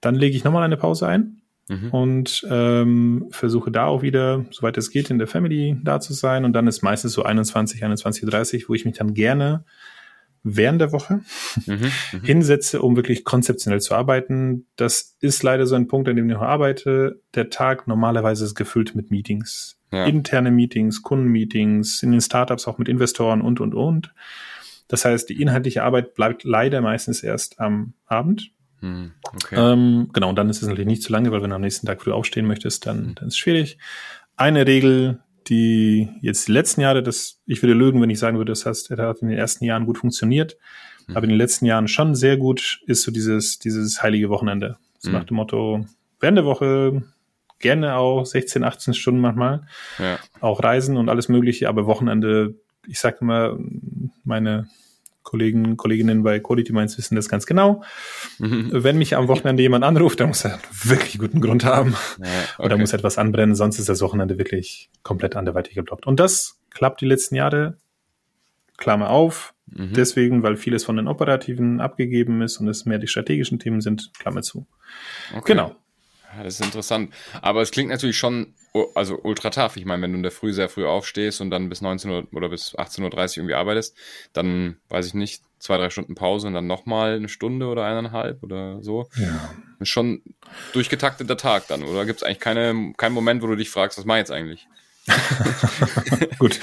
Dann 0.00 0.14
lege 0.14 0.36
ich 0.36 0.44
nochmal 0.44 0.62
eine 0.62 0.76
Pause 0.76 1.08
ein 1.08 1.42
mhm. 1.68 1.90
und 1.90 2.46
ähm, 2.48 3.26
versuche 3.30 3.70
da 3.70 3.86
auch 3.86 4.02
wieder, 4.02 4.44
soweit 4.50 4.78
es 4.78 4.90
geht, 4.90 5.10
in 5.10 5.18
der 5.18 5.26
Family 5.26 5.76
da 5.82 6.00
zu 6.00 6.12
sein. 6.12 6.44
Und 6.44 6.52
dann 6.52 6.68
ist 6.68 6.82
meistens 6.82 7.12
so 7.12 7.24
21, 7.24 7.82
21.30 7.82 8.68
wo 8.68 8.74
ich 8.74 8.84
mich 8.84 8.96
dann 8.96 9.14
gerne 9.14 9.64
während 10.42 10.80
der 10.80 10.92
Woche 10.92 11.20
mhm, 11.66 11.90
mhm, 12.12 12.22
hinsetze, 12.22 12.80
um 12.80 12.96
wirklich 12.96 13.24
konzeptionell 13.24 13.80
zu 13.80 13.94
arbeiten. 13.94 14.66
Das 14.76 15.16
ist 15.20 15.42
leider 15.42 15.66
so 15.66 15.74
ein 15.74 15.88
Punkt, 15.88 16.08
an 16.08 16.16
dem 16.16 16.28
ich 16.28 16.34
noch 16.34 16.42
arbeite. 16.42 17.20
Der 17.34 17.50
Tag 17.50 17.86
normalerweise 17.86 18.44
ist 18.44 18.54
gefüllt 18.54 18.94
mit 18.94 19.10
Meetings. 19.10 19.78
Ja. 19.92 20.06
Interne 20.06 20.50
Meetings, 20.50 21.02
Kundenmeetings, 21.02 22.02
in 22.02 22.12
den 22.12 22.20
Startups 22.20 22.68
auch 22.68 22.78
mit 22.78 22.88
Investoren 22.88 23.42
und, 23.42 23.60
und, 23.60 23.74
und. 23.74 24.14
Das 24.88 25.04
heißt, 25.04 25.28
die 25.28 25.40
inhaltliche 25.40 25.82
Arbeit 25.82 26.14
bleibt 26.14 26.44
leider 26.44 26.80
meistens 26.80 27.22
erst 27.22 27.60
am 27.60 27.94
Abend. 28.06 28.52
Hm, 28.80 29.12
okay. 29.22 29.56
Ähm, 29.56 30.08
genau, 30.12 30.30
und 30.30 30.36
dann 30.36 30.48
ist 30.48 30.62
es 30.62 30.68
natürlich 30.68 30.88
nicht 30.88 31.02
zu 31.02 31.12
lange, 31.12 31.30
weil 31.30 31.42
wenn 31.42 31.50
du 31.50 31.56
am 31.56 31.62
nächsten 31.62 31.86
Tag 31.86 32.02
früh 32.02 32.12
aufstehen 32.12 32.46
möchtest, 32.46 32.86
dann, 32.86 32.98
hm. 32.98 33.14
dann 33.14 33.28
ist 33.28 33.34
es 33.34 33.38
schwierig. 33.38 33.78
Eine 34.36 34.66
Regel, 34.66 35.20
die 35.50 36.08
jetzt 36.22 36.48
die 36.48 36.52
letzten 36.52 36.80
Jahre, 36.80 37.02
das, 37.02 37.40
ich 37.44 37.62
würde 37.62 37.74
lügen, 37.74 38.00
wenn 38.00 38.10
ich 38.10 38.18
sagen 38.18 38.38
würde, 38.38 38.52
das 38.52 38.64
heißt, 38.64 38.90
er 38.92 39.08
hat 39.08 39.20
in 39.20 39.28
den 39.28 39.36
ersten 39.36 39.64
Jahren 39.64 39.84
gut 39.84 39.98
funktioniert, 39.98 40.56
mhm. 41.06 41.16
aber 41.16 41.24
in 41.24 41.30
den 41.30 41.38
letzten 41.38 41.66
Jahren 41.66 41.88
schon 41.88 42.14
sehr 42.14 42.36
gut, 42.36 42.80
ist 42.86 43.02
so 43.02 43.10
dieses, 43.10 43.58
dieses 43.58 44.02
heilige 44.02 44.30
Wochenende. 44.30 44.78
So 44.98 45.10
mhm. 45.10 45.16
nach 45.16 45.24
dem 45.24 45.36
Motto, 45.36 45.84
während 46.20 46.38
der 46.38 46.44
Woche 46.44 47.02
gerne 47.58 47.96
auch 47.96 48.24
16, 48.24 48.64
18 48.64 48.94
Stunden 48.94 49.20
manchmal, 49.20 49.66
ja. 49.98 50.18
auch 50.40 50.62
Reisen 50.62 50.96
und 50.96 51.08
alles 51.08 51.28
mögliche, 51.28 51.68
aber 51.68 51.86
Wochenende, 51.86 52.54
ich 52.86 53.00
sag 53.00 53.20
immer, 53.20 53.58
meine 54.24 54.68
Kollegen, 55.30 55.76
Kolleginnen 55.76 56.24
bei 56.24 56.40
Quality 56.40 56.72
Minds 56.72 56.98
wissen 56.98 57.14
das 57.14 57.28
ganz 57.28 57.46
genau. 57.46 57.84
Mhm. 58.40 58.70
Wenn 58.72 58.98
mich 58.98 59.14
am 59.14 59.28
Wochenende 59.28 59.62
jemand 59.62 59.84
anruft, 59.84 60.18
dann 60.18 60.26
muss 60.26 60.44
er 60.44 60.58
wirklich 60.82 61.18
guten 61.18 61.40
Grund 61.40 61.64
haben. 61.64 61.94
Ja, 62.18 62.26
okay. 62.58 62.64
Oder 62.64 62.76
muss 62.76 62.92
etwas 62.92 63.16
anbrennen, 63.16 63.54
sonst 63.54 63.78
ist 63.78 63.88
das 63.88 64.00
Wochenende 64.00 64.38
wirklich 64.38 64.90
komplett 65.04 65.36
anderweitig 65.36 65.76
geblockt. 65.76 66.04
Und 66.04 66.18
das 66.18 66.58
klappt 66.70 67.00
die 67.00 67.06
letzten 67.06 67.36
Jahre, 67.36 67.76
Klammer 68.76 69.10
auf, 69.10 69.54
mhm. 69.66 69.92
deswegen, 69.94 70.42
weil 70.42 70.56
vieles 70.56 70.82
von 70.82 70.96
den 70.96 71.06
Operativen 71.06 71.80
abgegeben 71.80 72.42
ist 72.42 72.56
und 72.56 72.66
es 72.66 72.84
mehr 72.84 72.98
die 72.98 73.06
strategischen 73.06 73.60
Themen 73.60 73.80
sind, 73.80 74.10
Klammer 74.18 74.42
zu. 74.42 74.66
Okay. 75.32 75.52
Genau. 75.52 75.76
Ja, 76.36 76.42
das 76.42 76.54
ist 76.54 76.64
interessant. 76.64 77.14
Aber 77.40 77.62
es 77.62 77.70
klingt 77.70 77.90
natürlich 77.90 78.18
schon, 78.18 78.54
also 78.94 79.18
ultra 79.22 79.50
tough. 79.50 79.76
Ich 79.76 79.84
meine, 79.84 80.02
wenn 80.02 80.12
du 80.12 80.16
in 80.18 80.22
der 80.22 80.32
Früh 80.32 80.52
sehr 80.52 80.68
früh 80.68 80.86
aufstehst 80.86 81.40
und 81.40 81.50
dann 81.50 81.68
bis 81.68 81.80
19 81.80 82.10
Uhr 82.10 82.26
oder 82.32 82.48
bis 82.48 82.76
18.30 82.76 83.02
Uhr 83.02 83.36
irgendwie 83.38 83.54
arbeitest, 83.54 83.96
dann 84.32 84.76
weiß 84.88 85.06
ich 85.06 85.14
nicht, 85.14 85.42
zwei, 85.58 85.76
drei 85.76 85.90
Stunden 85.90 86.14
Pause 86.14 86.46
und 86.46 86.54
dann 86.54 86.66
nochmal 86.66 87.16
eine 87.16 87.28
Stunde 87.28 87.66
oder 87.66 87.84
eineinhalb 87.84 88.42
oder 88.42 88.82
so. 88.82 89.08
Ja. 89.16 89.50
Ist 89.78 89.88
schon 89.88 90.22
durchgetakteter 90.72 91.36
Tag 91.36 91.68
dann, 91.68 91.82
oder? 91.82 92.06
Gibt 92.06 92.18
es 92.18 92.22
eigentlich 92.22 92.40
keine, 92.40 92.92
keinen 92.96 93.12
Moment, 93.14 93.42
wo 93.42 93.46
du 93.46 93.56
dich 93.56 93.70
fragst, 93.70 93.98
was 93.98 94.04
mache 94.04 94.18
ich 94.18 94.22
jetzt 94.22 94.32
eigentlich? 94.32 94.68
Gut, 96.38 96.60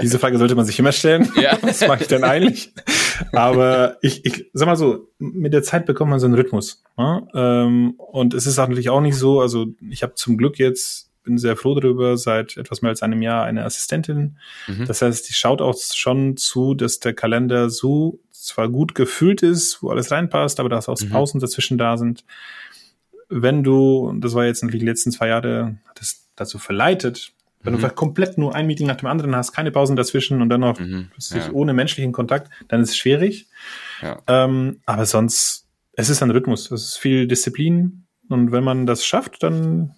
diese 0.00 0.18
Frage 0.18 0.38
sollte 0.38 0.54
man 0.54 0.64
sich 0.64 0.78
immer 0.78 0.92
stellen. 0.92 1.30
Ja. 1.40 1.58
Was 1.60 1.86
mache 1.86 2.02
ich 2.02 2.08
denn 2.08 2.24
eigentlich? 2.24 2.72
Aber 3.32 3.98
ich, 4.00 4.24
ich 4.24 4.50
sag 4.52 4.66
mal 4.66 4.76
so, 4.76 5.08
mit 5.18 5.52
der 5.52 5.62
Zeit 5.62 5.86
bekommt 5.86 6.10
man 6.10 6.20
so 6.20 6.26
einen 6.26 6.34
Rhythmus. 6.34 6.82
Ne? 6.96 7.28
Ähm, 7.34 7.94
und 7.98 8.34
es 8.34 8.46
ist 8.46 8.56
natürlich 8.56 8.88
auch 8.88 9.00
nicht 9.00 9.16
so, 9.16 9.40
also 9.40 9.66
ich 9.90 10.02
habe 10.02 10.14
zum 10.14 10.36
Glück 10.38 10.58
jetzt, 10.58 11.05
bin 11.26 11.36
sehr 11.36 11.56
froh 11.56 11.74
darüber, 11.74 12.16
seit 12.16 12.56
etwas 12.56 12.80
mehr 12.80 12.88
als 12.88 13.02
einem 13.02 13.20
Jahr 13.20 13.44
eine 13.44 13.64
Assistentin. 13.64 14.38
Mhm. 14.66 14.86
Das 14.86 15.02
heißt, 15.02 15.28
die 15.28 15.34
schaut 15.34 15.60
auch 15.60 15.76
schon 15.76 16.38
zu, 16.38 16.72
dass 16.74 17.00
der 17.00 17.12
Kalender 17.12 17.68
so 17.68 18.20
zwar 18.32 18.68
gut 18.70 18.94
gefüllt 18.94 19.42
ist, 19.42 19.82
wo 19.82 19.90
alles 19.90 20.10
reinpasst, 20.10 20.58
aber 20.60 20.70
dass 20.70 20.88
auch 20.88 20.98
mhm. 20.98 21.10
Pausen 21.10 21.40
dazwischen 21.40 21.76
da 21.76 21.98
sind. 21.98 22.24
Wenn 23.28 23.62
du, 23.62 24.14
das 24.18 24.34
war 24.34 24.46
jetzt 24.46 24.62
natürlich 24.62 24.80
die 24.80 24.88
letzten 24.88 25.10
zwei 25.10 25.28
Jahre, 25.28 25.76
das 25.96 26.28
dazu 26.36 26.58
verleitet, 26.58 27.32
wenn 27.62 27.74
mhm. 27.74 27.80
du 27.80 27.90
komplett 27.90 28.38
nur 28.38 28.54
ein 28.54 28.66
Meeting 28.66 28.86
nach 28.86 28.96
dem 28.96 29.08
anderen 29.08 29.34
hast, 29.34 29.52
keine 29.52 29.72
Pausen 29.72 29.96
dazwischen 29.96 30.40
und 30.40 30.48
dann 30.48 30.60
noch 30.60 30.78
mhm. 30.78 31.10
ja. 31.30 31.50
ohne 31.52 31.74
menschlichen 31.74 32.12
Kontakt, 32.12 32.50
dann 32.68 32.80
ist 32.80 32.90
es 32.90 32.96
schwierig. 32.96 33.48
Ja. 34.00 34.22
Ähm, 34.28 34.80
aber 34.86 35.04
sonst, 35.04 35.66
es 35.94 36.08
ist 36.08 36.22
ein 36.22 36.30
Rhythmus, 36.30 36.70
es 36.70 36.82
ist 36.82 36.96
viel 36.98 37.26
Disziplin 37.26 38.06
und 38.28 38.52
wenn 38.52 38.62
man 38.62 38.86
das 38.86 39.04
schafft, 39.04 39.42
dann 39.42 39.94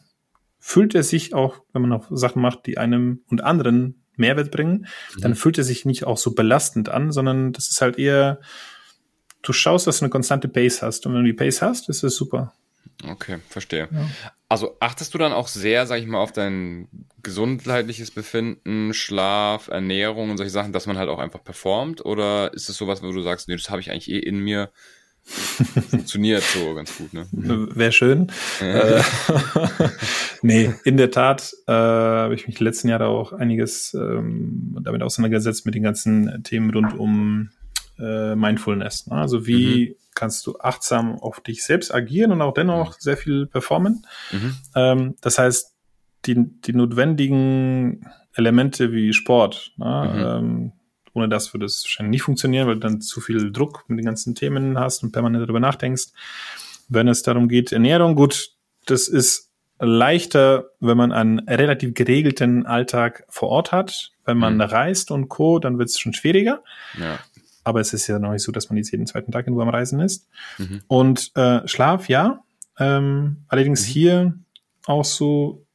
fühlt 0.59 0.94
er 0.94 1.03
sich 1.03 1.35
auch, 1.35 1.62
wenn 1.73 1.83
man 1.83 1.92
auch 1.92 2.07
Sachen 2.11 2.42
macht, 2.42 2.66
die 2.66 2.79
einem 2.79 3.23
und 3.29 3.42
anderen 3.42 4.03
Mehrwert 4.16 4.51
bringen, 4.51 4.87
mhm. 5.16 5.21
dann 5.21 5.35
fühlt 5.35 5.59
er 5.59 5.64
sich 5.64 5.85
nicht 5.85 6.05
auch 6.05 6.18
so 6.18 6.35
belastend 6.35 6.88
an, 6.88 7.12
sondern 7.12 7.53
das 7.53 7.71
ist 7.71 7.81
halt 7.81 7.99
eher, 7.99 8.40
du 9.42 9.53
schaust, 9.53 9.87
dass 9.87 10.01
du 10.01 10.05
eine 10.05 10.11
konstante 10.11 10.49
Pace 10.49 10.83
hast 10.83 11.07
und 11.07 11.14
wenn 11.14 11.23
du 11.23 11.27
die 11.27 11.37
Pace 11.37 11.62
hast, 11.62 11.88
ist 11.88 12.03
es 12.03 12.16
super. 12.16 12.53
Okay, 13.07 13.38
verstehe. 13.49 13.88
Ja. 13.92 14.11
Also 14.49 14.77
achtest 14.81 15.14
du 15.14 15.18
dann 15.18 15.33
auch 15.33 15.47
sehr, 15.47 15.87
sag 15.87 16.01
ich 16.01 16.07
mal, 16.07 16.18
auf 16.18 16.33
dein 16.33 16.88
gesundheitliches 17.23 18.11
Befinden, 18.11 18.92
Schlaf, 18.92 19.68
Ernährung 19.68 20.31
und 20.31 20.37
solche 20.37 20.51
Sachen, 20.51 20.73
dass 20.73 20.87
man 20.87 20.99
halt 20.99 21.09
auch 21.09 21.18
einfach 21.18 21.44
performt? 21.44 22.05
Oder 22.05 22.53
ist 22.55 22.68
es 22.68 22.77
sowas, 22.77 23.03
wo 23.03 23.12
du 23.12 23.23
sagst, 23.23 23.47
nee, 23.49 23.57
das 23.57 23.71
habe 23.71 23.81
ich 23.81 23.90
eigentlich 23.90 24.11
eh 24.11 24.18
in 24.18 24.40
mir? 24.40 24.71
Funktioniert 25.28 26.42
so 26.42 26.74
ganz 26.74 26.96
gut, 26.96 27.12
ne? 27.12 27.26
Wäre 27.30 27.92
schön. 27.92 28.28
äh, 28.60 29.02
nee, 30.42 30.72
in 30.84 30.96
der 30.96 31.10
Tat 31.10 31.52
äh, 31.66 31.72
habe 31.72 32.34
ich 32.34 32.46
mich 32.46 32.58
letzten 32.60 32.88
Jahre 32.88 33.08
auch 33.08 33.32
einiges 33.32 33.92
ähm, 33.94 34.78
damit 34.80 35.02
auseinandergesetzt 35.02 35.66
mit 35.66 35.74
den 35.74 35.82
ganzen 35.82 36.42
Themen 36.44 36.70
rund 36.70 36.98
um 36.98 37.50
äh, 37.98 38.34
Mindfulness. 38.34 39.06
Ne? 39.08 39.16
Also 39.16 39.46
wie 39.46 39.90
mhm. 39.90 39.94
kannst 40.14 40.46
du 40.46 40.58
achtsam 40.58 41.16
auf 41.20 41.40
dich 41.40 41.64
selbst 41.64 41.92
agieren 41.94 42.32
und 42.32 42.40
auch 42.40 42.54
dennoch 42.54 42.92
mhm. 42.92 42.96
sehr 42.98 43.16
viel 43.16 43.46
performen. 43.46 44.06
Mhm. 44.32 44.56
Ähm, 44.74 45.14
das 45.20 45.38
heißt, 45.38 45.74
die, 46.26 46.36
die 46.36 46.72
notwendigen 46.72 48.06
Elemente 48.34 48.92
wie 48.92 49.12
Sport, 49.12 49.72
ne? 49.76 50.40
Mhm. 50.42 50.46
ähm, 50.46 50.72
ohne 51.18 51.28
das 51.28 51.52
würde 51.52 51.66
es 51.66 51.85
wahrscheinlich 51.85 52.11
nicht 52.11 52.22
funktionieren, 52.22 52.66
weil 52.66 52.74
du 52.74 52.81
dann 52.81 53.00
zu 53.00 53.20
viel 53.20 53.52
Druck 53.52 53.85
mit 53.88 53.98
den 53.98 54.07
ganzen 54.07 54.35
Themen 54.35 54.78
hast 54.78 55.02
und 55.02 55.12
permanent 55.12 55.44
darüber 55.44 55.61
nachdenkst. 55.61 56.09
Wenn 56.88 57.09
es 57.09 57.22
darum 57.22 57.48
geht, 57.48 57.72
Ernährung, 57.72 58.14
gut, 58.14 58.52
das 58.87 59.09
ist 59.09 59.50
leichter, 59.78 60.70
wenn 60.81 60.96
man 60.96 61.12
einen 61.12 61.40
relativ 61.40 61.94
geregelten 61.94 62.66
Alltag 62.66 63.24
vor 63.28 63.50
Ort 63.50 63.72
hat. 63.72 64.12
Wenn 64.24 64.38
man 64.38 64.54
mhm. 64.54 64.62
reist 64.62 65.11
und 65.11 65.28
Co., 65.28 65.59
dann 65.59 65.78
wird 65.78 65.88
es 65.88 65.98
schon 65.98 66.12
schwieriger. 66.12 66.62
Ja 66.98 67.18
aber 67.68 67.81
es 67.81 67.92
ist 67.92 68.07
ja 68.07 68.18
noch 68.18 68.33
nicht 68.33 68.42
so, 68.42 68.50
dass 68.50 68.70
man 68.70 68.78
jetzt 68.78 68.90
jeden 68.92 69.07
zweiten 69.07 69.31
Tag 69.31 69.46
nur 69.46 69.61
am 69.61 69.68
Reisen 69.68 70.00
ist. 70.00 70.26
Mhm. 70.57 70.81
Und 70.88 71.33
äh, 71.37 71.68
Schlaf, 71.68 72.09
ja. 72.09 72.42
Ähm, 72.78 73.44
allerdings 73.48 73.83
mhm. 73.83 73.92
hier 73.92 74.35
auch 74.87 75.04
so, 75.04 75.66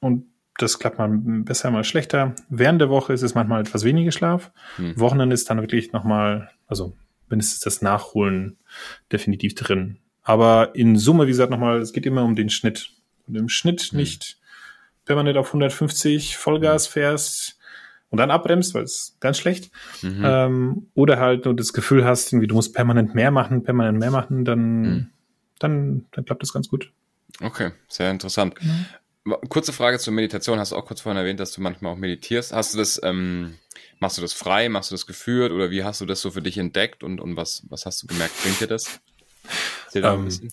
und 0.00 0.26
das 0.62 0.78
klappt 0.78 0.98
mal 0.98 1.08
besser, 1.08 1.70
mal 1.70 1.84
schlechter. 1.84 2.34
Während 2.48 2.80
der 2.80 2.90
Woche 2.90 3.12
ist 3.12 3.22
es 3.22 3.34
manchmal 3.34 3.60
etwas 3.60 3.84
weniger 3.84 4.12
Schlaf. 4.12 4.50
Mhm. 4.78 4.98
Wochenende 4.98 5.34
ist 5.34 5.48
dann 5.50 5.60
wirklich 5.60 5.92
nochmal, 5.92 6.50
also 6.66 6.96
mindestens 7.28 7.60
das 7.60 7.82
Nachholen 7.82 8.58
definitiv 9.12 9.54
drin. 9.54 9.98
Aber 10.22 10.74
in 10.74 10.96
Summe, 10.96 11.26
wie 11.26 11.30
gesagt, 11.30 11.50
nochmal, 11.50 11.78
es 11.78 11.92
geht 11.92 12.06
immer 12.06 12.24
um 12.24 12.36
den 12.36 12.50
Schnitt. 12.50 12.90
Und 13.26 13.36
im 13.36 13.48
Schnitt 13.48 13.92
mhm. 13.92 14.00
nicht 14.00 14.38
permanent 15.04 15.36
auf 15.36 15.48
150 15.48 16.36
Vollgas 16.36 16.88
mhm. 16.88 16.92
fährst, 16.92 17.60
und 18.10 18.18
dann 18.18 18.30
abbremst, 18.30 18.74
weil 18.74 18.82
es 18.82 19.16
ganz 19.20 19.38
schlecht. 19.38 19.70
Mhm. 20.02 20.22
Ähm, 20.24 20.86
oder 20.94 21.18
halt 21.18 21.44
nur 21.44 21.54
das 21.54 21.72
Gefühl 21.72 22.04
hast, 22.04 22.32
irgendwie, 22.32 22.48
du 22.48 22.56
musst 22.56 22.74
permanent 22.74 23.14
mehr 23.14 23.30
machen, 23.30 23.62
permanent 23.62 23.98
mehr 23.98 24.10
machen, 24.10 24.44
dann, 24.44 24.82
mhm. 24.82 25.10
dann, 25.58 26.06
dann 26.10 26.24
klappt 26.24 26.42
das 26.42 26.52
ganz 26.52 26.68
gut. 26.68 26.92
Okay, 27.40 27.70
sehr 27.88 28.10
interessant. 28.10 28.54
Mhm. 28.62 28.86
Kurze 29.48 29.72
Frage 29.72 29.98
zur 29.98 30.14
Meditation. 30.14 30.58
Hast 30.58 30.72
du 30.72 30.76
auch 30.76 30.86
kurz 30.86 31.02
vorhin 31.02 31.18
erwähnt, 31.18 31.40
dass 31.40 31.52
du 31.52 31.60
manchmal 31.60 31.92
auch 31.92 31.98
meditierst. 31.98 32.52
Hast 32.52 32.74
du 32.74 32.78
das, 32.78 33.00
ähm, 33.02 33.58
machst 33.98 34.16
du 34.16 34.22
das 34.22 34.32
frei, 34.32 34.68
machst 34.68 34.90
du 34.90 34.94
das 34.94 35.06
geführt 35.06 35.52
oder 35.52 35.70
wie 35.70 35.84
hast 35.84 36.00
du 36.00 36.06
das 36.06 36.20
so 36.20 36.30
für 36.30 36.42
dich 36.42 36.56
entdeckt 36.56 37.04
und, 37.04 37.20
und 37.20 37.36
was, 37.36 37.64
was 37.68 37.84
hast 37.84 38.02
du 38.02 38.06
gemerkt? 38.06 38.32
Bringt 38.42 38.60
dir 38.60 38.66
das? 38.66 39.00
Ähm, 39.94 40.04
ein 40.04 40.24
bisschen. 40.24 40.52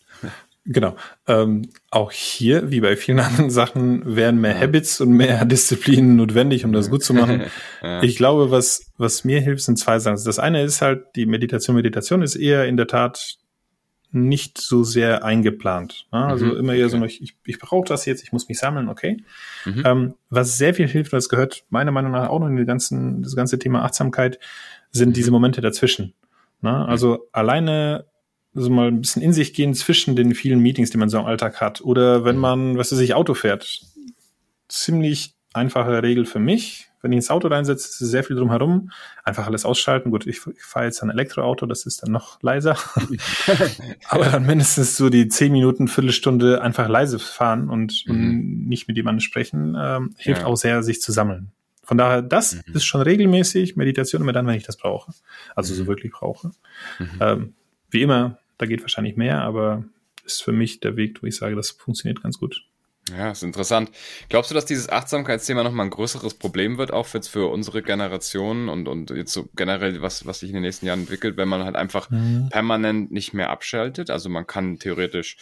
Genau. 0.69 0.97
Ähm, 1.27 1.69
auch 1.91 2.11
hier, 2.11 2.69
wie 2.71 2.81
bei 2.81 2.97
vielen 2.97 3.19
anderen 3.21 3.49
Sachen, 3.49 4.15
wären 4.15 4.39
mehr 4.39 4.55
ja. 4.55 4.61
Habits 4.61 4.99
und 4.99 5.11
mehr 5.11 5.45
Disziplinen 5.45 6.17
notwendig, 6.17 6.65
um 6.65 6.73
das 6.73 6.89
gut 6.89 7.03
zu 7.03 7.13
machen. 7.13 7.43
ja. 7.81 8.03
Ich 8.03 8.17
glaube, 8.17 8.51
was, 8.51 8.91
was 8.97 9.23
mir 9.23 9.39
hilft, 9.39 9.63
sind 9.63 9.79
zwei 9.79 9.99
Sachen. 9.99 10.21
Das 10.23 10.39
eine 10.39 10.63
ist 10.63 10.81
halt, 10.81 11.05
die 11.15 11.25
Meditation. 11.25 11.75
Meditation 11.75 12.21
ist 12.21 12.35
eher 12.35 12.65
in 12.65 12.75
der 12.75 12.87
Tat 12.87 13.37
nicht 14.11 14.57
so 14.57 14.83
sehr 14.83 15.23
eingeplant. 15.23 16.07
Ne? 16.11 16.25
Also 16.25 16.45
mhm, 16.45 16.57
immer 16.57 16.73
eher 16.73 16.87
okay. 16.87 16.97
so, 16.97 17.05
ich, 17.05 17.35
ich 17.45 17.59
brauche 17.59 17.87
das 17.87 18.05
jetzt, 18.05 18.23
ich 18.23 18.31
muss 18.31 18.47
mich 18.47 18.57
sammeln, 18.57 18.89
okay. 18.89 19.23
Mhm. 19.65 19.83
Ähm, 19.85 20.13
was 20.29 20.57
sehr 20.57 20.73
viel 20.73 20.87
hilft, 20.87 21.13
und 21.13 21.17
das 21.17 21.29
gehört 21.29 21.65
meiner 21.69 21.91
Meinung 21.91 22.11
nach 22.11 22.29
auch 22.29 22.39
noch 22.39 22.47
in 22.47 22.55
die 22.55 22.65
ganzen, 22.65 23.21
das 23.21 23.35
ganze 23.35 23.59
Thema 23.59 23.83
Achtsamkeit, 23.83 24.39
sind 24.91 25.09
mhm. 25.09 25.13
diese 25.13 25.31
Momente 25.31 25.61
dazwischen. 25.61 26.13
Ne? 26.61 26.85
Also 26.87 27.27
alleine 27.31 28.05
also 28.57 28.71
mal 28.71 28.87
ein 28.87 29.01
bisschen 29.01 29.21
in 29.21 29.33
sich 29.33 29.53
gehen 29.53 29.75
zwischen 29.75 30.15
den 30.15 30.33
vielen 30.33 30.59
Meetings, 30.59 30.89
die 30.89 30.97
man 30.97 31.09
so 31.09 31.19
im 31.19 31.25
Alltag 31.25 31.61
hat. 31.61 31.81
Oder 31.81 32.25
wenn 32.25 32.35
mhm. 32.35 32.41
man, 32.41 32.77
was 32.77 32.91
weiß 32.91 32.99
ich, 32.99 33.13
Auto 33.13 33.35
fährt. 33.35 33.81
Ziemlich 34.67 35.36
einfache 35.57 36.01
Regel 36.03 36.25
für 36.25 36.39
mich. 36.39 36.89
Wenn 37.01 37.11
ich 37.11 37.17
ins 37.17 37.29
Auto 37.29 37.47
reinsetze, 37.47 37.87
ist 37.87 37.97
sehr 37.99 38.23
viel 38.23 38.35
drumherum. 38.35 38.91
Einfach 39.23 39.45
alles 39.45 39.65
ausschalten. 39.65 40.09
Gut, 40.09 40.25
ich, 40.25 40.39
ich 40.47 40.63
fahre 40.63 40.85
jetzt 40.85 41.01
ein 41.03 41.09
Elektroauto, 41.09 41.65
das 41.65 41.85
ist 41.85 42.03
dann 42.03 42.11
noch 42.11 42.41
leiser. 42.41 42.77
Aber 44.09 44.25
dann 44.25 44.45
mindestens 44.45 44.97
so 44.97 45.09
die 45.09 45.27
zehn 45.27 45.51
Minuten, 45.51 45.87
Viertelstunde 45.87 46.61
einfach 46.61 46.87
leise 46.87 47.19
fahren 47.19 47.69
und, 47.69 48.03
mhm. 48.07 48.13
und 48.13 48.67
nicht 48.67 48.87
mit 48.87 48.97
jemandem 48.97 49.21
sprechen, 49.21 49.75
ähm, 49.79 50.15
hilft 50.17 50.41
ja. 50.41 50.47
auch 50.47 50.55
sehr, 50.55 50.81
sich 50.83 51.01
zu 51.01 51.11
sammeln. 51.11 51.51
Von 51.83 51.97
daher, 51.97 52.21
das 52.21 52.55
mhm. 52.55 52.73
ist 52.73 52.85
schon 52.85 53.01
regelmäßig 53.01 53.77
Meditation 53.77 54.21
immer 54.21 54.33
dann, 54.33 54.47
wenn 54.47 54.55
ich 54.55 54.65
das 54.65 54.77
brauche. 54.77 55.13
Also 55.55 55.73
so 55.73 55.83
mhm. 55.83 55.87
wirklich 55.87 56.11
brauche. 56.11 56.51
Mhm. 56.99 57.09
Ähm, 57.19 57.53
wie 57.89 58.01
immer, 58.01 58.39
da 58.57 58.65
geht 58.65 58.81
wahrscheinlich 58.81 59.15
mehr, 59.15 59.41
aber 59.41 59.85
ist 60.25 60.43
für 60.43 60.51
mich 60.51 60.81
der 60.81 60.97
Weg, 60.97 61.23
wo 61.23 61.27
ich 61.27 61.37
sage, 61.37 61.55
das 61.55 61.71
funktioniert 61.71 62.21
ganz 62.21 62.39
gut. 62.39 62.65
Ja, 63.15 63.31
ist 63.31 63.43
interessant. 63.43 63.91
Glaubst 64.29 64.51
du, 64.51 64.55
dass 64.55 64.65
dieses 64.65 64.89
Achtsamkeitsthema 64.89 65.63
nochmal 65.63 65.85
ein 65.85 65.91
größeres 65.91 66.33
Problem 66.33 66.77
wird, 66.77 66.91
auch 66.91 67.07
jetzt 67.13 67.29
für 67.29 67.47
unsere 67.47 67.81
Generation 67.81 68.67
und, 68.67 68.87
und 68.87 69.11
jetzt 69.11 69.31
so 69.33 69.47
generell, 69.55 70.01
was, 70.01 70.25
was 70.25 70.39
sich 70.39 70.49
in 70.49 70.55
den 70.55 70.63
nächsten 70.63 70.85
Jahren 70.85 71.01
entwickelt, 71.01 71.37
wenn 71.37 71.47
man 71.47 71.63
halt 71.63 71.75
einfach 71.75 72.09
mhm. 72.09 72.49
permanent 72.49 73.11
nicht 73.11 73.33
mehr 73.33 73.49
abschaltet? 73.49 74.09
Also 74.09 74.29
man 74.29 74.45
kann 74.45 74.77
theoretisch 74.79 75.37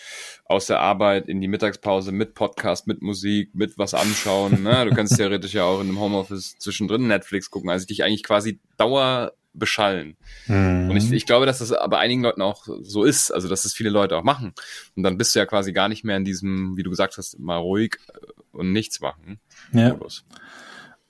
aus 0.46 0.68
der 0.68 0.80
Arbeit 0.80 1.28
in 1.28 1.42
die 1.42 1.48
Mittagspause 1.48 2.12
mit 2.12 2.36
Podcast, 2.36 2.88
mit 2.88 3.02
Musik, 3.02 3.56
mit 3.56 3.78
was 3.78 3.94
anschauen. 3.94 4.62
Ne? 4.64 4.86
Du 4.86 4.96
kannst 4.96 5.16
theoretisch 5.18 5.54
ja 5.54 5.64
auch 5.64 5.82
in 5.82 5.88
einem 5.88 6.00
Homeoffice 6.00 6.58
zwischendrin 6.60 7.08
Netflix 7.08 7.50
gucken, 7.50 7.70
also 7.70 7.86
dich 7.88 8.04
eigentlich 8.04 8.24
quasi 8.24 8.60
Dauer 8.78 9.34
beschallen. 9.58 10.18
Mhm. 10.48 10.90
Und 10.90 10.98
ich, 10.98 11.12
ich 11.12 11.26
glaube, 11.26 11.46
dass 11.46 11.60
das 11.60 11.70
bei 11.70 11.98
einigen 11.98 12.22
Leuten 12.22 12.42
auch 12.42 12.68
so 12.82 13.04
ist, 13.04 13.32
also 13.32 13.48
dass 13.48 13.64
das 13.64 13.74
viele 13.74 13.90
Leute 13.90 14.18
auch 14.18 14.24
machen. 14.24 14.54
Und 14.96 15.04
dann 15.04 15.18
bist 15.18 15.36
du 15.36 15.40
ja 15.40 15.46
quasi 15.46 15.74
gar 15.74 15.90
nicht 15.90 16.04
mehr 16.04 16.18
in 16.18 16.26
diesem, 16.26 16.78
wie 16.78 16.84
du 16.84 16.90
gesagt 16.90 17.18
hast, 17.18 17.40
mal 17.40 17.58
ruhig 17.58 17.98
äh, 18.08 18.18
und 18.52 18.72
nichts 18.72 19.00
machen. 19.02 19.40
Ja. 19.72 19.98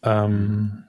Ähm, 0.03 0.83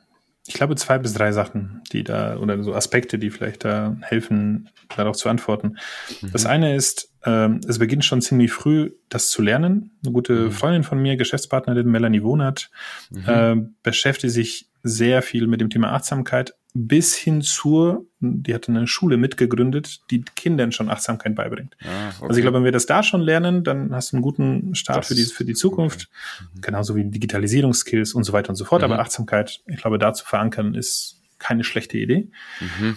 ich 0.47 0.55
glaube, 0.55 0.77
zwei 0.77 0.99
bis 0.99 1.13
drei 1.13 1.33
Sachen, 1.33 1.83
die 1.93 2.05
da, 2.05 2.37
oder 2.37 2.63
so 2.63 2.75
Aspekte, 2.75 3.19
die 3.19 3.31
vielleicht 3.31 3.65
da 3.65 3.97
helfen, 4.01 4.71
darauf 4.95 5.17
zu 5.17 5.29
antworten. 5.29 5.77
Mhm. 6.23 6.33
Das 6.33 6.47
eine 6.47 6.77
ist, 6.77 7.13
ähm, 7.25 7.61
es 7.67 7.79
beginnt 7.79 8.05
schon 8.05 8.23
ziemlich 8.23 8.53
früh, 8.53 8.93
das 9.09 9.31
zu 9.31 9.43
lernen. 9.43 9.91
Eine 10.05 10.13
gute 10.13 10.35
mhm. 10.35 10.53
Freundin 10.53 10.85
von 10.85 11.01
mir, 11.01 11.17
Geschäftspartnerin 11.17 11.89
Melanie 11.89 12.23
Wohnert, 12.23 12.71
mhm. 13.11 13.25
äh, 13.27 13.57
beschäftigt 13.83 14.33
sich 14.33 14.69
sehr 14.87 15.23
viel 15.23 15.47
mit 15.47 15.61
dem 15.61 15.71
Thema 15.71 15.93
Achtsamkeit 15.93 16.55
bis 16.79 17.15
hin 17.15 17.41
zur, 17.41 18.05
die 18.21 18.55
hat 18.55 18.69
eine 18.69 18.87
Schule 18.87 19.17
mitgegründet, 19.17 20.03
die 20.11 20.23
Kindern 20.23 20.73
schon 20.73 20.91
Achtsamkeit 20.91 21.35
beibringt. 21.35 21.75
Ah, 21.83 22.11
okay. 22.19 22.27
Also 22.29 22.39
ich 22.39 22.43
glaube, 22.43 22.59
wenn 22.59 22.65
wir 22.65 22.73
das 22.73 22.85
da 22.85 23.03
schon 23.03 23.23
lernen, 23.23 23.65
dann 23.65 23.95
hast 23.95 24.13
du 24.13 24.17
einen 24.17 24.23
guten 24.23 24.75
Start 24.75 24.99
das, 24.99 25.09
für 25.09 25.15
die, 25.15 25.25
für 25.25 25.45
die 25.47 25.55
Zukunft. 25.55 26.11
Okay. 26.11 26.49
Mhm. 26.55 26.61
Genauso 26.61 26.97
wie 26.97 27.05
Digitalisierungsskills 27.05 28.13
und 28.13 28.25
so 28.25 28.35
weiter 28.35 28.51
und 28.51 28.57
so 28.57 28.67
fort. 28.67 28.83
Mhm. 28.83 28.93
Aber 28.93 28.99
Achtsamkeit, 29.01 29.63
ich 29.67 29.77
glaube, 29.77 29.99
da 29.99 30.13
zu 30.13 30.27
verankern, 30.27 30.75
ist 30.75 31.23
keine 31.39 31.65
schlechte 31.65 31.97
Idee. 31.97 32.29
Mhm. 32.61 32.97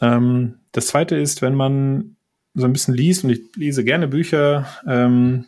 Ähm, 0.00 0.54
das 0.72 0.88
zweite 0.88 1.16
ist, 1.16 1.42
wenn 1.42 1.54
man 1.54 2.16
so 2.54 2.64
ein 2.66 2.72
bisschen 2.72 2.94
liest, 2.94 3.22
und 3.22 3.30
ich 3.30 3.40
lese 3.54 3.84
gerne 3.84 4.08
Bücher, 4.08 4.66
ähm, 4.86 5.44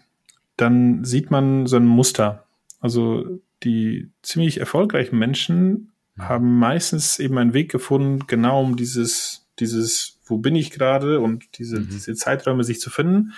dann 0.57 1.05
sieht 1.05 1.33
man 1.33 1.67
so 1.67 1.77
ein 1.77 1.87
Muster. 1.87 2.45
Also 2.81 3.41
die 3.65 4.11
ziemlich 4.23 4.59
erfolgreichen 4.61 5.19
Menschen 5.19 5.93
haben 6.19 6.59
meistens 6.59 7.19
eben 7.19 7.39
einen 7.39 7.55
Weg 7.55 7.71
gefunden, 7.71 8.27
genau 8.27 8.63
um 8.63 8.77
dieses, 8.77 9.49
dieses, 9.59 10.21
wo 10.27 10.39
bin 10.39 10.55
ich 10.55 10.71
gerade 10.71 11.21
und 11.21 11.59
diese, 11.59 11.81
mhm. 11.81 11.89
diese 11.91 12.15
Zeiträume 12.15 12.65
sich 12.65 12.81
zu 12.81 12.91
finden. 12.91 13.33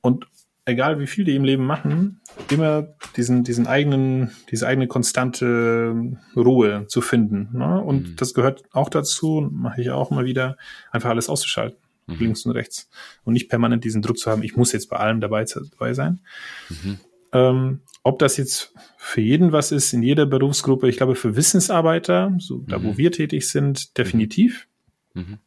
Und 0.00 0.26
egal 0.64 0.98
wie 0.98 1.06
viel 1.06 1.24
die 1.24 1.36
im 1.36 1.44
Leben 1.44 1.66
machen, 1.66 2.20
immer 2.50 2.94
diesen, 3.16 3.44
diesen 3.44 3.66
eigenen, 3.66 4.32
diese 4.50 4.66
eigene 4.66 4.88
konstante 4.88 6.16
Ruhe 6.34 6.86
zu 6.88 7.00
finden. 7.00 7.50
Ne? 7.52 7.80
Und 7.80 8.08
mhm. 8.08 8.16
das 8.16 8.34
gehört 8.34 8.64
auch 8.72 8.88
dazu, 8.88 9.48
mache 9.52 9.80
ich 9.80 9.90
auch 9.90 10.10
immer 10.10 10.24
wieder, 10.24 10.56
einfach 10.90 11.10
alles 11.10 11.28
auszuschalten. 11.28 11.78
Mhm. 12.06 12.16
Links 12.18 12.44
und 12.44 12.52
rechts. 12.52 12.88
Und 13.24 13.34
nicht 13.34 13.48
permanent 13.48 13.84
diesen 13.84 14.02
Druck 14.02 14.18
zu 14.18 14.30
haben, 14.30 14.42
ich 14.42 14.56
muss 14.56 14.72
jetzt 14.72 14.90
bei 14.90 14.96
allem 14.96 15.20
dabei, 15.20 15.44
dabei 15.44 15.94
sein. 15.94 16.20
Mhm. 16.68 16.98
Ähm, 17.32 17.80
ob 18.04 18.18
das 18.18 18.36
jetzt 18.36 18.72
für 18.98 19.22
jeden 19.22 19.52
was 19.52 19.72
ist, 19.72 19.92
in 19.92 20.02
jeder 20.02 20.26
Berufsgruppe, 20.26 20.88
ich 20.88 20.98
glaube 20.98 21.16
für 21.16 21.36
Wissensarbeiter, 21.36 22.34
so 22.38 22.58
da 22.68 22.82
wo 22.82 22.92
mhm. 22.92 22.98
wir 22.98 23.10
tätig 23.10 23.48
sind, 23.48 23.98
definitiv. 23.98 24.68
Mhm. 25.14 25.38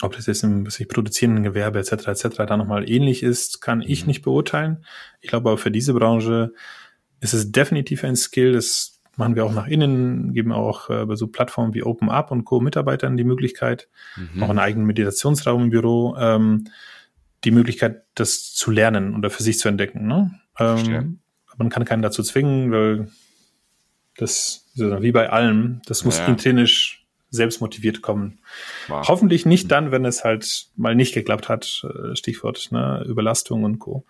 Ob 0.00 0.16
das 0.16 0.26
jetzt 0.26 0.44
im 0.44 0.66
was 0.66 0.78
ich, 0.80 0.88
produzierenden 0.88 1.44
Gewerbe 1.44 1.80
etc. 1.80 2.08
etc. 2.08 2.36
da 2.46 2.56
nochmal 2.56 2.88
ähnlich 2.88 3.22
ist, 3.22 3.60
kann 3.60 3.82
ich 3.82 4.02
mhm. 4.02 4.08
nicht 4.08 4.22
beurteilen. 4.22 4.84
Ich 5.20 5.28
glaube 5.28 5.50
aber 5.50 5.58
für 5.58 5.72
diese 5.72 5.92
Branche 5.92 6.52
ist 7.20 7.34
es 7.34 7.50
definitiv 7.50 8.04
ein 8.04 8.16
Skill, 8.16 8.52
das 8.52 9.00
machen 9.16 9.34
wir 9.34 9.44
auch 9.44 9.52
nach 9.52 9.66
innen, 9.66 10.32
geben 10.32 10.52
auch 10.52 10.90
äh, 10.90 11.04
bei 11.06 11.16
so 11.16 11.26
Plattformen 11.26 11.74
wie 11.74 11.82
Open 11.82 12.10
Up 12.10 12.30
und 12.30 12.44
Co. 12.44 12.60
Mitarbeitern 12.60 13.16
die 13.16 13.24
Möglichkeit, 13.24 13.88
mhm. 14.16 14.42
auch 14.42 14.50
einen 14.50 14.58
eigenen 14.60 14.86
Meditationsraum 14.86 15.64
im 15.64 15.70
Büro, 15.70 16.16
ähm, 16.16 16.68
die 17.42 17.50
Möglichkeit, 17.50 18.02
das 18.14 18.54
zu 18.54 18.70
lernen 18.70 19.16
oder 19.16 19.30
für 19.30 19.42
sich 19.42 19.58
zu 19.58 19.68
entdecken. 19.68 20.06
Ne? 20.06 20.38
Ähm, 20.58 21.20
man 21.56 21.68
kann 21.70 21.84
keinen 21.84 22.02
dazu 22.02 22.22
zwingen, 22.22 22.70
weil 22.72 23.08
das, 24.16 24.70
wie 24.74 25.12
bei 25.12 25.30
allem, 25.30 25.82
das 25.86 26.04
muss 26.04 26.18
ja. 26.18 26.26
intrinsisch 26.26 27.04
selbst 27.30 27.60
motiviert 27.60 28.00
kommen. 28.00 28.38
Wow. 28.86 29.08
Hoffentlich 29.08 29.44
nicht 29.44 29.70
dann, 29.70 29.90
wenn 29.90 30.04
es 30.04 30.24
halt 30.24 30.68
mal 30.76 30.94
nicht 30.94 31.14
geklappt 31.14 31.48
hat, 31.48 31.84
äh, 31.84 32.14
Stichwort 32.14 32.70
ne, 32.70 33.04
Überlastung 33.06 33.64
und 33.64 33.80
Co. 33.80 34.06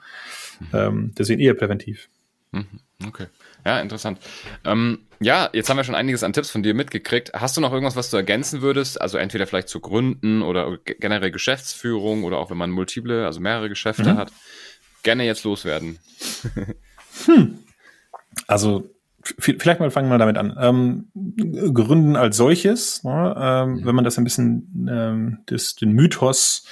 Mhm. 0.60 0.66
Ähm, 0.72 1.12
deswegen 1.16 1.40
eher 1.40 1.54
präventiv. 1.54 2.10
Mhm. 2.52 2.80
Okay. 3.06 3.26
Ja, 3.64 3.80
interessant. 3.80 4.18
Ähm, 4.64 5.00
ja, 5.20 5.48
jetzt 5.52 5.70
haben 5.70 5.78
wir 5.78 5.84
schon 5.84 5.94
einiges 5.94 6.22
an 6.22 6.34
Tipps 6.34 6.50
von 6.50 6.62
dir 6.62 6.74
mitgekriegt. 6.74 7.32
Hast 7.32 7.56
du 7.56 7.60
noch 7.60 7.72
irgendwas, 7.72 7.96
was 7.96 8.10
du 8.10 8.16
ergänzen 8.16 8.60
würdest? 8.60 9.00
Also 9.00 9.16
entweder 9.16 9.46
vielleicht 9.46 9.68
zu 9.68 9.80
Gründen 9.80 10.42
oder 10.42 10.78
generell 10.84 11.30
Geschäftsführung 11.30 12.24
oder 12.24 12.38
auch 12.38 12.50
wenn 12.50 12.58
man 12.58 12.70
multiple, 12.70 13.24
also 13.24 13.40
mehrere 13.40 13.70
Geschäfte 13.70 14.12
mhm. 14.12 14.18
hat. 14.18 14.32
Gerne 15.02 15.24
jetzt 15.24 15.44
loswerden. 15.44 15.98
Hm. 17.26 17.58
Also 18.46 18.90
vielleicht 19.38 19.80
mal 19.80 19.90
fangen 19.90 20.10
wir 20.10 20.18
damit 20.18 20.36
an. 20.36 20.56
Ähm, 20.60 21.72
Gründen 21.72 22.16
als 22.16 22.36
solches, 22.36 23.02
ne, 23.04 23.34
ähm, 23.38 23.78
ja. 23.78 23.86
wenn 23.86 23.94
man 23.94 24.04
das 24.04 24.18
ein 24.18 24.24
bisschen 24.24 24.86
ähm, 24.90 25.38
das, 25.46 25.74
den 25.76 25.92
Mythos 25.92 26.66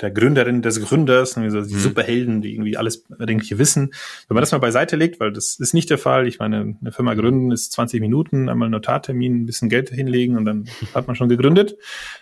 der 0.00 0.10
Gründerin 0.10 0.62
des 0.62 0.80
Gründers, 0.82 1.36
ne, 1.36 1.48
die 1.48 1.74
mhm. 1.74 1.78
Superhelden, 1.78 2.42
die 2.42 2.54
irgendwie 2.54 2.76
alles 2.76 3.04
erdenkliche 3.18 3.58
wissen. 3.58 3.92
Wenn 4.28 4.34
man 4.34 4.42
das 4.42 4.52
mal 4.52 4.58
beiseite 4.58 4.96
legt, 4.96 5.20
weil 5.20 5.32
das 5.32 5.56
ist 5.58 5.74
nicht 5.74 5.90
der 5.90 5.98
Fall. 5.98 6.26
Ich 6.26 6.38
meine, 6.38 6.76
eine 6.80 6.92
Firma 6.92 7.14
gründen 7.14 7.50
ist 7.50 7.72
20 7.72 8.00
Minuten, 8.00 8.48
einmal 8.48 8.66
einen 8.66 8.72
Notartermin, 8.72 9.42
ein 9.42 9.46
bisschen 9.46 9.68
Geld 9.68 9.90
hinlegen 9.90 10.36
und 10.36 10.44
dann 10.44 10.66
hat 10.94 11.06
man 11.06 11.16
schon 11.16 11.28
gegründet. 11.28 11.76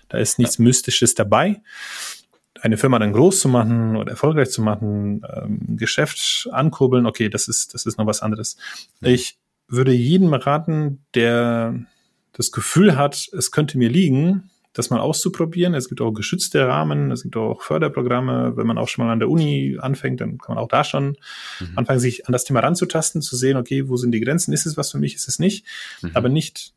Da 0.08 0.18
ist 0.18 0.38
nichts 0.38 0.58
Mystisches 0.58 1.14
dabei 1.14 1.60
eine 2.60 2.76
Firma 2.76 2.98
dann 2.98 3.12
groß 3.12 3.40
zu 3.40 3.48
machen 3.48 3.96
oder 3.96 4.10
erfolgreich 4.10 4.50
zu 4.50 4.62
machen, 4.62 5.22
ähm, 5.32 5.76
Geschäft 5.76 6.48
ankurbeln, 6.52 7.06
okay, 7.06 7.28
das 7.28 7.48
ist, 7.48 7.74
das 7.74 7.86
ist 7.86 7.98
noch 7.98 8.06
was 8.06 8.22
anderes. 8.22 8.56
Ich 9.00 9.38
würde 9.68 9.92
jedem 9.92 10.32
raten, 10.32 11.04
der 11.14 11.74
das 12.32 12.52
Gefühl 12.52 12.96
hat, 12.96 13.28
es 13.36 13.50
könnte 13.50 13.78
mir 13.78 13.88
liegen, 13.88 14.50
das 14.72 14.90
mal 14.90 15.00
auszuprobieren. 15.00 15.74
Es 15.74 15.88
gibt 15.88 16.00
auch 16.00 16.12
geschützte 16.12 16.66
Rahmen, 16.66 17.10
es 17.10 17.24
gibt 17.24 17.36
auch 17.36 17.62
Förderprogramme. 17.62 18.56
Wenn 18.56 18.66
man 18.66 18.78
auch 18.78 18.88
schon 18.88 19.04
mal 19.04 19.12
an 19.12 19.18
der 19.18 19.28
Uni 19.28 19.76
anfängt, 19.80 20.20
dann 20.20 20.38
kann 20.38 20.54
man 20.54 20.62
auch 20.62 20.68
da 20.68 20.84
schon 20.84 21.16
mhm. 21.58 21.72
anfangen, 21.74 21.98
sich 21.98 22.26
an 22.26 22.32
das 22.32 22.44
Thema 22.44 22.60
ranzutasten, 22.60 23.20
zu 23.20 23.34
sehen, 23.34 23.56
okay, 23.56 23.88
wo 23.88 23.96
sind 23.96 24.12
die 24.12 24.20
Grenzen? 24.20 24.52
Ist 24.52 24.66
es 24.66 24.76
was 24.76 24.92
für 24.92 24.98
mich? 24.98 25.16
Ist 25.16 25.26
es 25.26 25.38
nicht? 25.38 25.66
Mhm. 26.02 26.10
Aber 26.14 26.28
nicht 26.28 26.74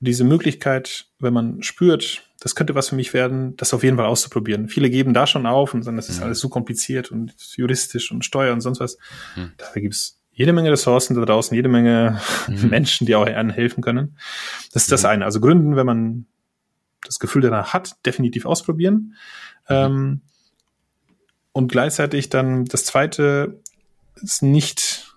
diese 0.00 0.24
Möglichkeit, 0.24 1.06
wenn 1.18 1.34
man 1.34 1.62
spürt, 1.62 2.22
das 2.40 2.54
könnte 2.54 2.74
was 2.74 2.88
für 2.88 2.96
mich 2.96 3.12
werden, 3.12 3.56
das 3.56 3.74
auf 3.74 3.82
jeden 3.82 3.98
Fall 3.98 4.06
auszuprobieren. 4.06 4.68
Viele 4.68 4.88
geben 4.88 5.12
da 5.12 5.26
schon 5.26 5.46
auf 5.46 5.74
und 5.74 5.82
sagen, 5.82 5.98
das 5.98 6.08
ist 6.08 6.18
mhm. 6.18 6.24
alles 6.24 6.40
so 6.40 6.48
kompliziert 6.48 7.12
und 7.12 7.34
juristisch 7.56 8.10
und 8.10 8.24
Steuer 8.24 8.54
und 8.54 8.62
sonst 8.62 8.80
was. 8.80 8.96
Mhm. 9.36 9.52
Dafür 9.58 9.82
gibt's 9.82 10.18
jede 10.32 10.54
Menge 10.54 10.72
Ressourcen 10.72 11.14
da 11.14 11.24
draußen, 11.24 11.54
jede 11.54 11.68
Menge 11.68 12.20
mhm. 12.48 12.68
Menschen, 12.70 13.06
die 13.06 13.14
auch 13.14 13.26
helfen 13.26 13.82
können. 13.82 14.16
Das 14.72 14.84
ist 14.84 14.92
das 14.92 15.02
mhm. 15.02 15.08
eine. 15.10 15.24
Also 15.26 15.40
Gründen, 15.40 15.76
wenn 15.76 15.86
man 15.86 16.26
das 17.04 17.18
Gefühl 17.18 17.42
danach 17.42 17.74
hat, 17.74 17.94
definitiv 18.06 18.46
ausprobieren. 18.46 19.14
Mhm. 19.68 19.74
Ähm, 19.74 20.20
und 21.52 21.70
gleichzeitig 21.70 22.30
dann 22.30 22.64
das 22.64 22.86
zweite 22.86 23.60
ist 24.22 24.42
nicht 24.42 25.09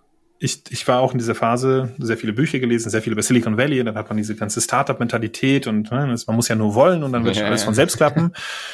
ich, 0.43 0.61
ich 0.71 0.85
war 0.89 0.99
auch 0.99 1.13
in 1.13 1.19
dieser 1.19 1.35
Phase, 1.35 1.95
sehr 1.99 2.17
viele 2.17 2.33
Bücher 2.33 2.59
gelesen, 2.59 2.89
sehr 2.89 3.01
viel 3.01 3.13
über 3.13 3.21
Silicon 3.21 3.57
Valley, 3.57 3.79
und 3.79 3.85
dann 3.85 3.95
hat 3.95 4.09
man 4.09 4.17
diese 4.17 4.35
ganze 4.35 4.59
Startup-Mentalität 4.59 5.67
und 5.67 5.89
ne, 5.89 6.15
man 6.27 6.35
muss 6.35 6.49
ja 6.49 6.55
nur 6.55 6.75
wollen 6.75 7.03
und 7.03 7.13
dann 7.13 7.23
wird 7.23 7.37
schon 7.37 7.45
alles 7.47 7.63
von 7.63 7.73
selbst 7.73 7.95
klappen. 7.95 8.33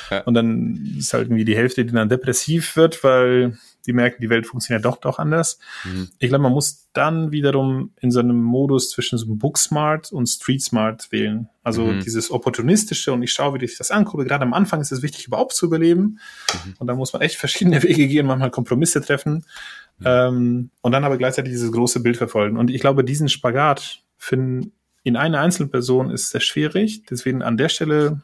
Ja. 0.10 0.22
Und 0.22 0.34
dann 0.34 0.96
ist 0.98 1.14
halt 1.14 1.28
irgendwie 1.28 1.46
die 1.46 1.56
Hälfte, 1.56 1.86
die 1.86 1.94
dann 1.94 2.10
depressiv 2.10 2.76
wird, 2.76 3.04
weil 3.04 3.60
die 3.86 3.94
merken, 3.94 4.20
die 4.20 4.30
Welt 4.30 4.48
funktioniert 4.48 4.84
doch 4.84 4.98
doch 4.98 5.20
anders. 5.20 5.60
Mhm. 5.84 6.10
Ich 6.18 6.30
glaube, 6.30 6.42
man 6.42 6.52
muss 6.52 6.90
dann 6.94 7.32
wiederum 7.32 7.92
in 8.02 8.10
so 8.10 8.20
einem 8.20 8.42
Modus 8.42 8.90
zwischen 8.90 9.20
so 9.20 9.28
einem 9.28 9.38
Booksmart 9.38 10.12
und 10.12 10.28
Street 10.28 10.64
Smart 10.64 11.12
wählen. 11.12 11.50
Also 11.64 11.84
mhm. 11.84 12.02
dieses 12.02 12.32
opportunistische 12.32 13.14
und 13.14 13.22
ich 13.22 13.32
schaue, 13.32 13.60
wie 13.60 13.66
ich 13.66 13.78
das 13.78 13.92
angucke. 13.92 14.26
Gerade 14.26 14.44
am 14.44 14.54
Anfang 14.54 14.82
ist 14.82 14.92
es 14.92 15.04
wichtig, 15.04 15.28
überhaupt 15.28 15.54
zu 15.54 15.68
überleben. 15.68 16.20
Mhm. 16.66 16.74
Und 16.80 16.88
da 16.88 16.96
muss 16.96 17.14
man 17.14 17.22
echt 17.22 17.36
verschiedene 17.36 17.82
Wege 17.84 18.08
gehen, 18.08 18.26
manchmal 18.26 18.50
Kompromisse 18.50 19.02
treffen. 19.02 19.46
Ähm, 20.06 20.70
und 20.82 20.92
dann 20.92 21.04
aber 21.04 21.18
gleichzeitig 21.18 21.52
dieses 21.52 21.72
große 21.72 22.02
Bild 22.02 22.18
verfolgen. 22.18 22.58
Und 22.58 22.70
ich 22.70 22.82
glaube, 22.82 23.04
diesen 23.04 23.30
Spagat 23.30 24.02
finden 24.18 24.74
in 25.04 25.16
einer 25.16 25.40
einzelnen 25.40 25.72
Person 25.72 26.10
ist 26.10 26.30
sehr 26.30 26.42
schwierig. 26.42 27.04
Deswegen 27.10 27.42
an 27.42 27.58
der 27.58 27.70
Stelle 27.70 28.22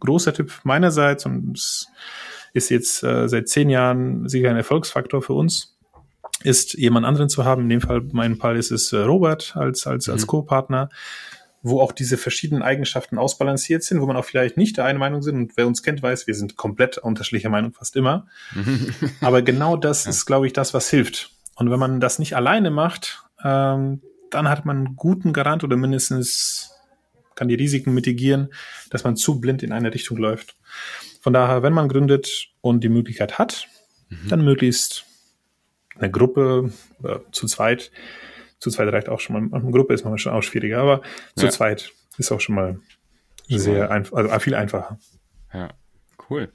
großer 0.00 0.32
Tipp 0.32 0.52
meinerseits 0.64 1.26
und 1.26 1.56
es 1.56 1.88
ist 2.52 2.70
jetzt 2.70 3.02
äh, 3.02 3.28
seit 3.28 3.48
zehn 3.48 3.70
Jahren 3.70 4.28
sicher 4.28 4.50
ein 4.50 4.56
Erfolgsfaktor 4.56 5.22
für 5.22 5.32
uns, 5.32 5.76
ist 6.42 6.74
jemand 6.74 7.06
anderen 7.06 7.28
zu 7.28 7.44
haben. 7.44 7.62
In 7.62 7.68
dem 7.68 7.80
Fall, 7.80 8.02
mein 8.12 8.36
Fall 8.36 8.56
ist 8.56 8.70
es 8.70 8.92
äh, 8.92 8.98
Robert 8.98 9.56
als, 9.56 9.86
als, 9.86 10.06
mhm. 10.06 10.12
als 10.14 10.26
Co-Partner, 10.26 10.88
wo 11.62 11.80
auch 11.80 11.92
diese 11.92 12.16
verschiedenen 12.16 12.62
Eigenschaften 12.62 13.18
ausbalanciert 13.18 13.84
sind, 13.84 14.00
wo 14.00 14.06
man 14.06 14.16
auch 14.16 14.24
vielleicht 14.24 14.56
nicht 14.56 14.76
der 14.76 14.84
eine 14.84 14.98
Meinung 14.98 15.22
sind. 15.22 15.36
Und 15.36 15.56
wer 15.56 15.66
uns 15.66 15.82
kennt, 15.82 16.02
weiß, 16.02 16.26
wir 16.26 16.34
sind 16.34 16.56
komplett 16.56 16.98
unterschiedlicher 16.98 17.50
Meinung 17.50 17.72
fast 17.72 17.96
immer. 17.96 18.26
Aber 19.20 19.42
genau 19.42 19.76
das 19.76 20.04
ja. 20.04 20.10
ist, 20.10 20.26
glaube 20.26 20.46
ich, 20.46 20.52
das, 20.52 20.74
was 20.74 20.90
hilft. 20.90 21.30
Und 21.54 21.70
wenn 21.70 21.78
man 21.78 22.00
das 22.00 22.18
nicht 22.18 22.34
alleine 22.34 22.70
macht, 22.70 23.24
ähm, 23.44 24.02
dann 24.30 24.48
hat 24.48 24.64
man 24.64 24.78
einen 24.78 24.96
guten 24.96 25.32
Garant 25.32 25.62
oder 25.62 25.76
mindestens 25.76 26.72
kann 27.34 27.48
die 27.48 27.54
Risiken 27.54 27.94
mitigieren, 27.94 28.52
dass 28.90 29.04
man 29.04 29.16
zu 29.16 29.40
blind 29.40 29.62
in 29.62 29.72
eine 29.72 29.94
Richtung 29.94 30.18
läuft. 30.18 30.56
Von 31.20 31.32
daher, 31.32 31.62
wenn 31.62 31.72
man 31.72 31.88
gründet 31.88 32.48
und 32.60 32.82
die 32.82 32.88
Möglichkeit 32.88 33.38
hat, 33.38 33.68
mhm. 34.08 34.28
dann 34.28 34.44
möglichst 34.44 35.04
eine 35.96 36.10
Gruppe 36.10 36.72
oder 37.00 37.22
zu 37.32 37.46
zweit. 37.46 37.90
Zu 38.62 38.70
zweit 38.70 38.92
reicht 38.92 39.08
auch 39.08 39.18
schon 39.18 39.50
mal. 39.50 39.58
Eine 39.58 39.72
Gruppe 39.72 39.92
ist 39.92 40.04
manchmal 40.04 40.18
schon 40.18 40.32
auch 40.32 40.42
schwieriger, 40.42 40.78
aber 40.78 41.02
zu 41.34 41.46
ja. 41.46 41.50
zweit 41.50 41.90
ist 42.16 42.30
auch 42.30 42.40
schon 42.40 42.54
mal 42.54 42.78
sehr 43.48 43.90
einfach, 43.90 44.16
also 44.16 44.38
viel 44.38 44.54
einfacher. 44.54 45.00
Ja, 45.52 45.70
cool. 46.30 46.52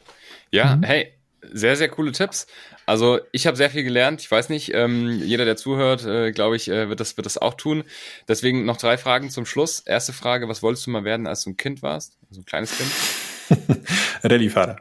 Ja, 0.50 0.78
mhm. 0.78 0.84
hey, 0.84 1.12
sehr, 1.42 1.76
sehr 1.76 1.90
coole 1.90 2.14
Tipps. 2.14 2.48
Also 2.86 3.20
ich 3.34 3.46
habe 3.46 3.58
sehr 3.58 3.70
viel 3.70 3.84
gelernt. 3.84 4.22
Ich 4.22 4.32
weiß 4.32 4.48
nicht, 4.48 4.74
ähm, 4.74 5.20
jeder, 5.22 5.44
der 5.44 5.58
zuhört, 5.58 6.06
äh, 6.06 6.32
glaube 6.32 6.56
ich, 6.56 6.70
äh, 6.70 6.88
wird, 6.88 7.02
das, 7.02 7.18
wird 7.18 7.26
das 7.26 7.38
auch 7.38 7.56
tun. 7.56 7.84
Deswegen 8.30 8.64
noch 8.64 8.78
drei 8.78 8.98
Fragen 8.98 9.30
zum 9.30 9.46
Schluss. 9.46 9.82
Erste 9.82 10.14
Frage, 10.14 10.48
was 10.48 10.64
wolltest 10.64 10.88
du 10.88 10.92
mal 10.92 11.04
werden, 11.04 11.28
als 11.28 11.44
du 11.44 11.50
ein 11.50 11.58
Kind 11.58 11.82
warst? 11.82 12.18
Also 12.30 12.40
ein 12.40 12.46
kleines 12.46 12.78
Kind? 12.78 12.90
Rallye-Fahrer. 14.24 14.78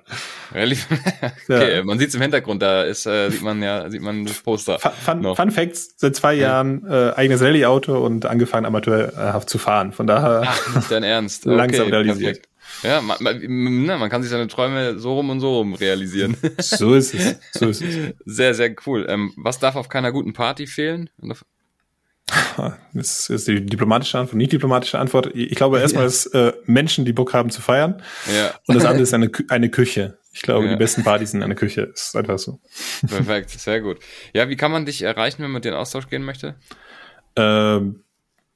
Rallye 0.53 0.77
okay, 1.49 1.77
ja. 1.77 1.85
man 1.85 1.99
sieht 1.99 2.09
es 2.09 2.15
im 2.15 2.23
Hintergrund, 2.23 2.63
da 2.63 2.83
ist, 2.83 3.07
äh, 3.07 3.31
sieht 3.31 3.43
man 3.43 3.63
ja, 3.63 3.91
sieht 3.91 4.03
man 4.03 4.25
das 4.25 4.41
Poster. 4.41 4.79
Fun, 4.79 5.23
Fun, 5.23 5.37
Fun 5.37 5.51
Facts, 5.51 5.95
seit 5.97 6.17
zwei 6.17 6.35
ja. 6.35 6.49
Jahren 6.49 6.87
äh, 6.89 7.13
eigenes 7.15 7.43
Rallye-Auto 7.43 7.99
und 8.05 8.27
angefangen 8.27 8.67
amateurhaft 8.67 9.49
zu 9.49 9.59
fahren. 9.59 9.93
Von 9.93 10.07
daher 10.07 10.43
Ach, 10.47 10.77
nicht 10.77 10.91
dein 10.91 11.03
Ernst. 11.03 11.45
langsam 11.47 11.87
okay, 11.87 11.97
realisiert. 11.97 12.43
Perfekt. 12.43 12.49
Ja, 12.83 13.01
man, 13.01 13.17
man, 13.21 13.99
man, 14.01 14.11
kann 14.11 14.23
sich 14.23 14.31
seine 14.31 14.49
Träume 14.49 14.99
so 14.99 15.15
rum 15.15 15.31
und 15.31 15.41
so 15.41 15.59
rum 15.59 15.75
realisieren. 15.75 16.37
So 16.59 16.95
ist 16.95 17.15
es. 17.15 17.39
So 17.53 17.69
ist 17.69 17.81
es. 17.81 18.15
Sehr, 18.25 18.55
sehr 18.55 18.75
cool. 18.87 19.07
Ähm, 19.09 19.33
was 19.37 19.61
darf 19.61 19.77
auf 19.77 19.89
keiner 19.89 20.13
guten 20.13 20.33
Party 20.33 20.67
fehlen? 20.67 21.09
Das 22.93 23.29
ist 23.29 23.47
die 23.47 23.65
diplomatische 23.65 24.19
Antwort, 24.19 24.37
nicht 24.37 24.53
diplomatische 24.53 24.99
Antwort. 24.99 25.31
Ich 25.35 25.55
glaube 25.55 25.81
erstmal, 25.81 26.05
ja. 26.05 26.09
dass 26.09 26.27
äh, 26.27 26.53
Menschen, 26.65 27.05
die 27.05 27.13
Bock 27.13 27.35
haben 27.35 27.51
zu 27.51 27.61
feiern. 27.61 28.03
Ja. 28.35 28.55
Und 28.67 28.77
das 28.77 28.85
andere 28.85 29.03
ist 29.03 29.13
eine, 29.13 29.31
eine 29.49 29.69
Küche. 29.69 30.19
Ich 30.33 30.43
glaube, 30.43 30.67
ja. 30.67 30.73
die 30.73 30.77
besten 30.77 31.03
Partys 31.03 31.33
sind 31.33 31.43
eine 31.43 31.55
Küche. 31.55 31.83
Ist 31.83 32.17
einfach 32.17 32.39
so. 32.39 32.61
Perfekt, 33.07 33.51
sehr 33.51 33.81
gut. 33.81 33.99
Ja, 34.35 34.49
wie 34.49 34.57
kann 34.57 34.71
man 34.71 34.87
dich 34.87 35.03
erreichen, 35.03 35.43
wenn 35.43 35.51
man 35.51 35.63
dir 35.63 35.71
in 35.71 35.75
Austausch 35.75 36.09
gehen 36.09 36.25
möchte? 36.25 36.57
Ähm, 37.37 38.03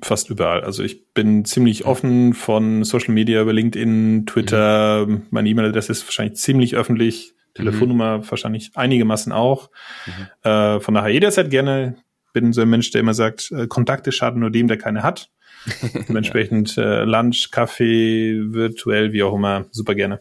fast 0.03 0.31
überall. 0.31 0.63
Also 0.63 0.83
ich 0.83 1.13
bin 1.13 1.45
ziemlich 1.45 1.85
offen 1.85 2.35
von 2.35 2.85
Social 2.85 3.15
Media 3.15 3.43
über 3.43 3.53
LinkedIn, 3.53 4.27
Twitter. 4.27 5.07
Mhm. 5.07 5.27
Meine 5.31 5.49
E-Mail-Adresse 5.49 5.93
ist 5.93 6.05
wahrscheinlich 6.07 6.37
ziemlich 6.37 6.77
öffentlich. 6.77 7.35
Telefonnummer 7.55 8.19
mhm. 8.19 8.31
wahrscheinlich 8.31 8.71
einigermaßen 8.75 9.33
auch. 9.33 9.71
Mhm. 10.07 10.51
Äh, 10.51 10.81
von 10.81 10.95
daher 10.95 11.11
jederzeit 11.11 11.51
gerne 11.51 11.97
bin 12.33 12.53
so 12.53 12.63
ein 12.63 12.71
Mensch, 12.71 12.91
der 12.91 13.01
immer 13.01 13.15
sagt, 13.15 13.51
äh, 13.53 13.67
Kontakte 13.67 14.13
schaden 14.13 14.41
nur 14.41 14.51
dem, 14.51 14.69
der 14.69 14.79
keine 14.79 15.03
hat. 15.03 15.31
Dementsprechend 16.09 16.79
äh, 16.79 17.05
Lunch, 17.05 17.51
Kaffee, 17.51 18.41
virtuell, 18.53 19.13
wie 19.13 19.23
auch 19.23 19.35
immer, 19.35 19.67
super 19.71 19.95
gerne. 19.95 20.21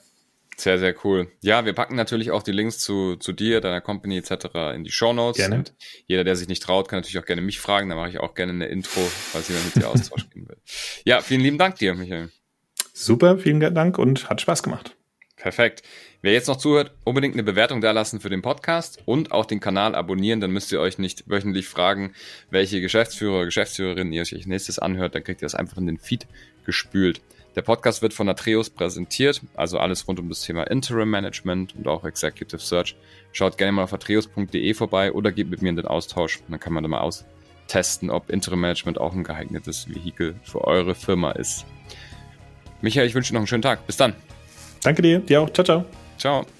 Sehr, 0.60 0.78
sehr 0.78 0.94
cool. 1.06 1.32
Ja, 1.42 1.64
wir 1.64 1.72
packen 1.72 1.96
natürlich 1.96 2.32
auch 2.32 2.44
die 2.44 2.52
Links 2.52 2.80
zu, 2.80 3.16
zu 3.16 3.32
dir, 3.32 3.62
deiner 3.62 3.80
Company 3.80 4.18
etc. 4.18 4.48
in 4.76 4.84
die 4.84 4.92
Show 4.92 5.14
Notes. 5.14 5.38
Gerne. 5.38 5.56
Und 5.56 5.74
jeder, 6.06 6.26
der 6.26 6.36
sich 6.36 6.50
nicht 6.50 6.62
traut, 6.62 6.90
kann 6.90 7.00
natürlich 7.00 7.18
auch 7.18 7.26
gerne 7.26 7.42
mich 7.42 7.62
fragen. 7.62 7.88
Da 7.88 7.96
mache 7.96 8.10
ich 8.10 8.20
auch 8.20 8.36
gerne 8.36 8.52
eine 8.52 8.66
Intro, 8.66 9.00
falls 9.00 9.48
jemand 9.48 9.74
mit 9.74 9.82
dir 9.82 9.88
austauschen 9.88 10.30
will. 10.34 10.58
Ja, 11.06 11.22
vielen 11.22 11.40
lieben 11.42 11.58
Dank 11.58 11.76
dir, 11.76 11.96
Michael. 11.96 12.30
Super, 12.94 13.38
vielen 13.38 13.62
Dank 13.62 13.98
und 13.98 14.30
hat 14.30 14.42
Spaß 14.42 14.62
gemacht. 14.62 14.98
Perfekt. 15.38 15.84
Wer 16.22 16.34
jetzt 16.34 16.48
noch 16.48 16.58
zuhört, 16.58 16.92
unbedingt 17.06 17.36
eine 17.36 17.44
Bewertung 17.44 17.80
da 17.80 17.92
lassen 17.92 18.20
für 18.20 18.30
den 18.30 18.42
Podcast 18.42 19.02
und 19.06 19.32
auch 19.32 19.46
den 19.46 19.62
Kanal 19.62 19.96
abonnieren. 19.96 20.42
Dann 20.42 20.52
müsst 20.52 20.72
ihr 20.72 20.82
euch 20.82 20.98
nicht 20.98 21.30
wöchentlich 21.30 21.68
fragen, 21.68 22.14
welche 22.50 22.82
Geschäftsführer 22.82 23.36
oder 23.36 23.46
Geschäftsführerin 23.46 24.12
ihr 24.12 24.22
euch 24.22 24.46
nächstes 24.46 24.80
anhört. 24.80 25.16
Dann 25.16 25.24
kriegt 25.24 25.42
ihr 25.42 25.46
das 25.46 25.56
einfach 25.56 25.78
in 25.78 25.88
den 25.88 25.98
Feed 25.98 26.28
gespült. 26.66 27.22
Der 27.56 27.62
Podcast 27.62 28.02
wird 28.02 28.14
von 28.14 28.28
Atreus 28.30 28.70
präsentiert, 28.70 29.42
also 29.56 29.80
alles 29.80 30.08
rund 30.08 30.20
um 30.20 30.30
das 30.30 30.42
Thema 30.42 30.64
Interim 30.64 31.10
Management 31.10 31.76
und 31.76 31.88
auch 31.88 32.04
Executive 32.06 32.62
Search. 32.62 32.96
Schaut 33.32 33.58
gerne 33.58 33.72
mal 33.72 33.84
auf 33.84 33.94
atreus.de 33.94 34.74
vorbei 34.74 35.12
oder 35.14 35.32
geht 35.32 35.50
mit 35.50 35.62
mir 35.62 35.70
in 35.70 35.76
den 35.76 35.88
Austausch. 35.88 36.42
Dann 36.48 36.60
kann 36.60 36.74
man 36.74 36.84
da 36.84 36.90
mal 36.90 37.00
austesten, 37.00 38.10
ob 38.10 38.30
Interim 38.30 38.62
Management 38.62 39.00
auch 39.00 39.14
ein 39.14 39.24
geeignetes 39.24 39.90
Vehikel 39.90 40.36
für 40.44 40.66
eure 40.66 40.96
Firma 40.96 41.32
ist. 41.32 41.66
Michael, 42.82 43.08
ich 43.08 43.16
wünsche 43.16 43.32
dir 43.32 43.36
noch 43.36 43.42
einen 43.42 43.48
schönen 43.48 43.64
Tag. 43.64 43.88
Bis 43.88 43.98
dann. 43.98 44.16
Danke 44.84 45.02
dir. 45.02 45.20
Dir 45.20 45.42
auch. 45.42 45.50
Ciao, 45.50 45.66
ciao. 45.66 45.86
Ciao. 46.20 46.59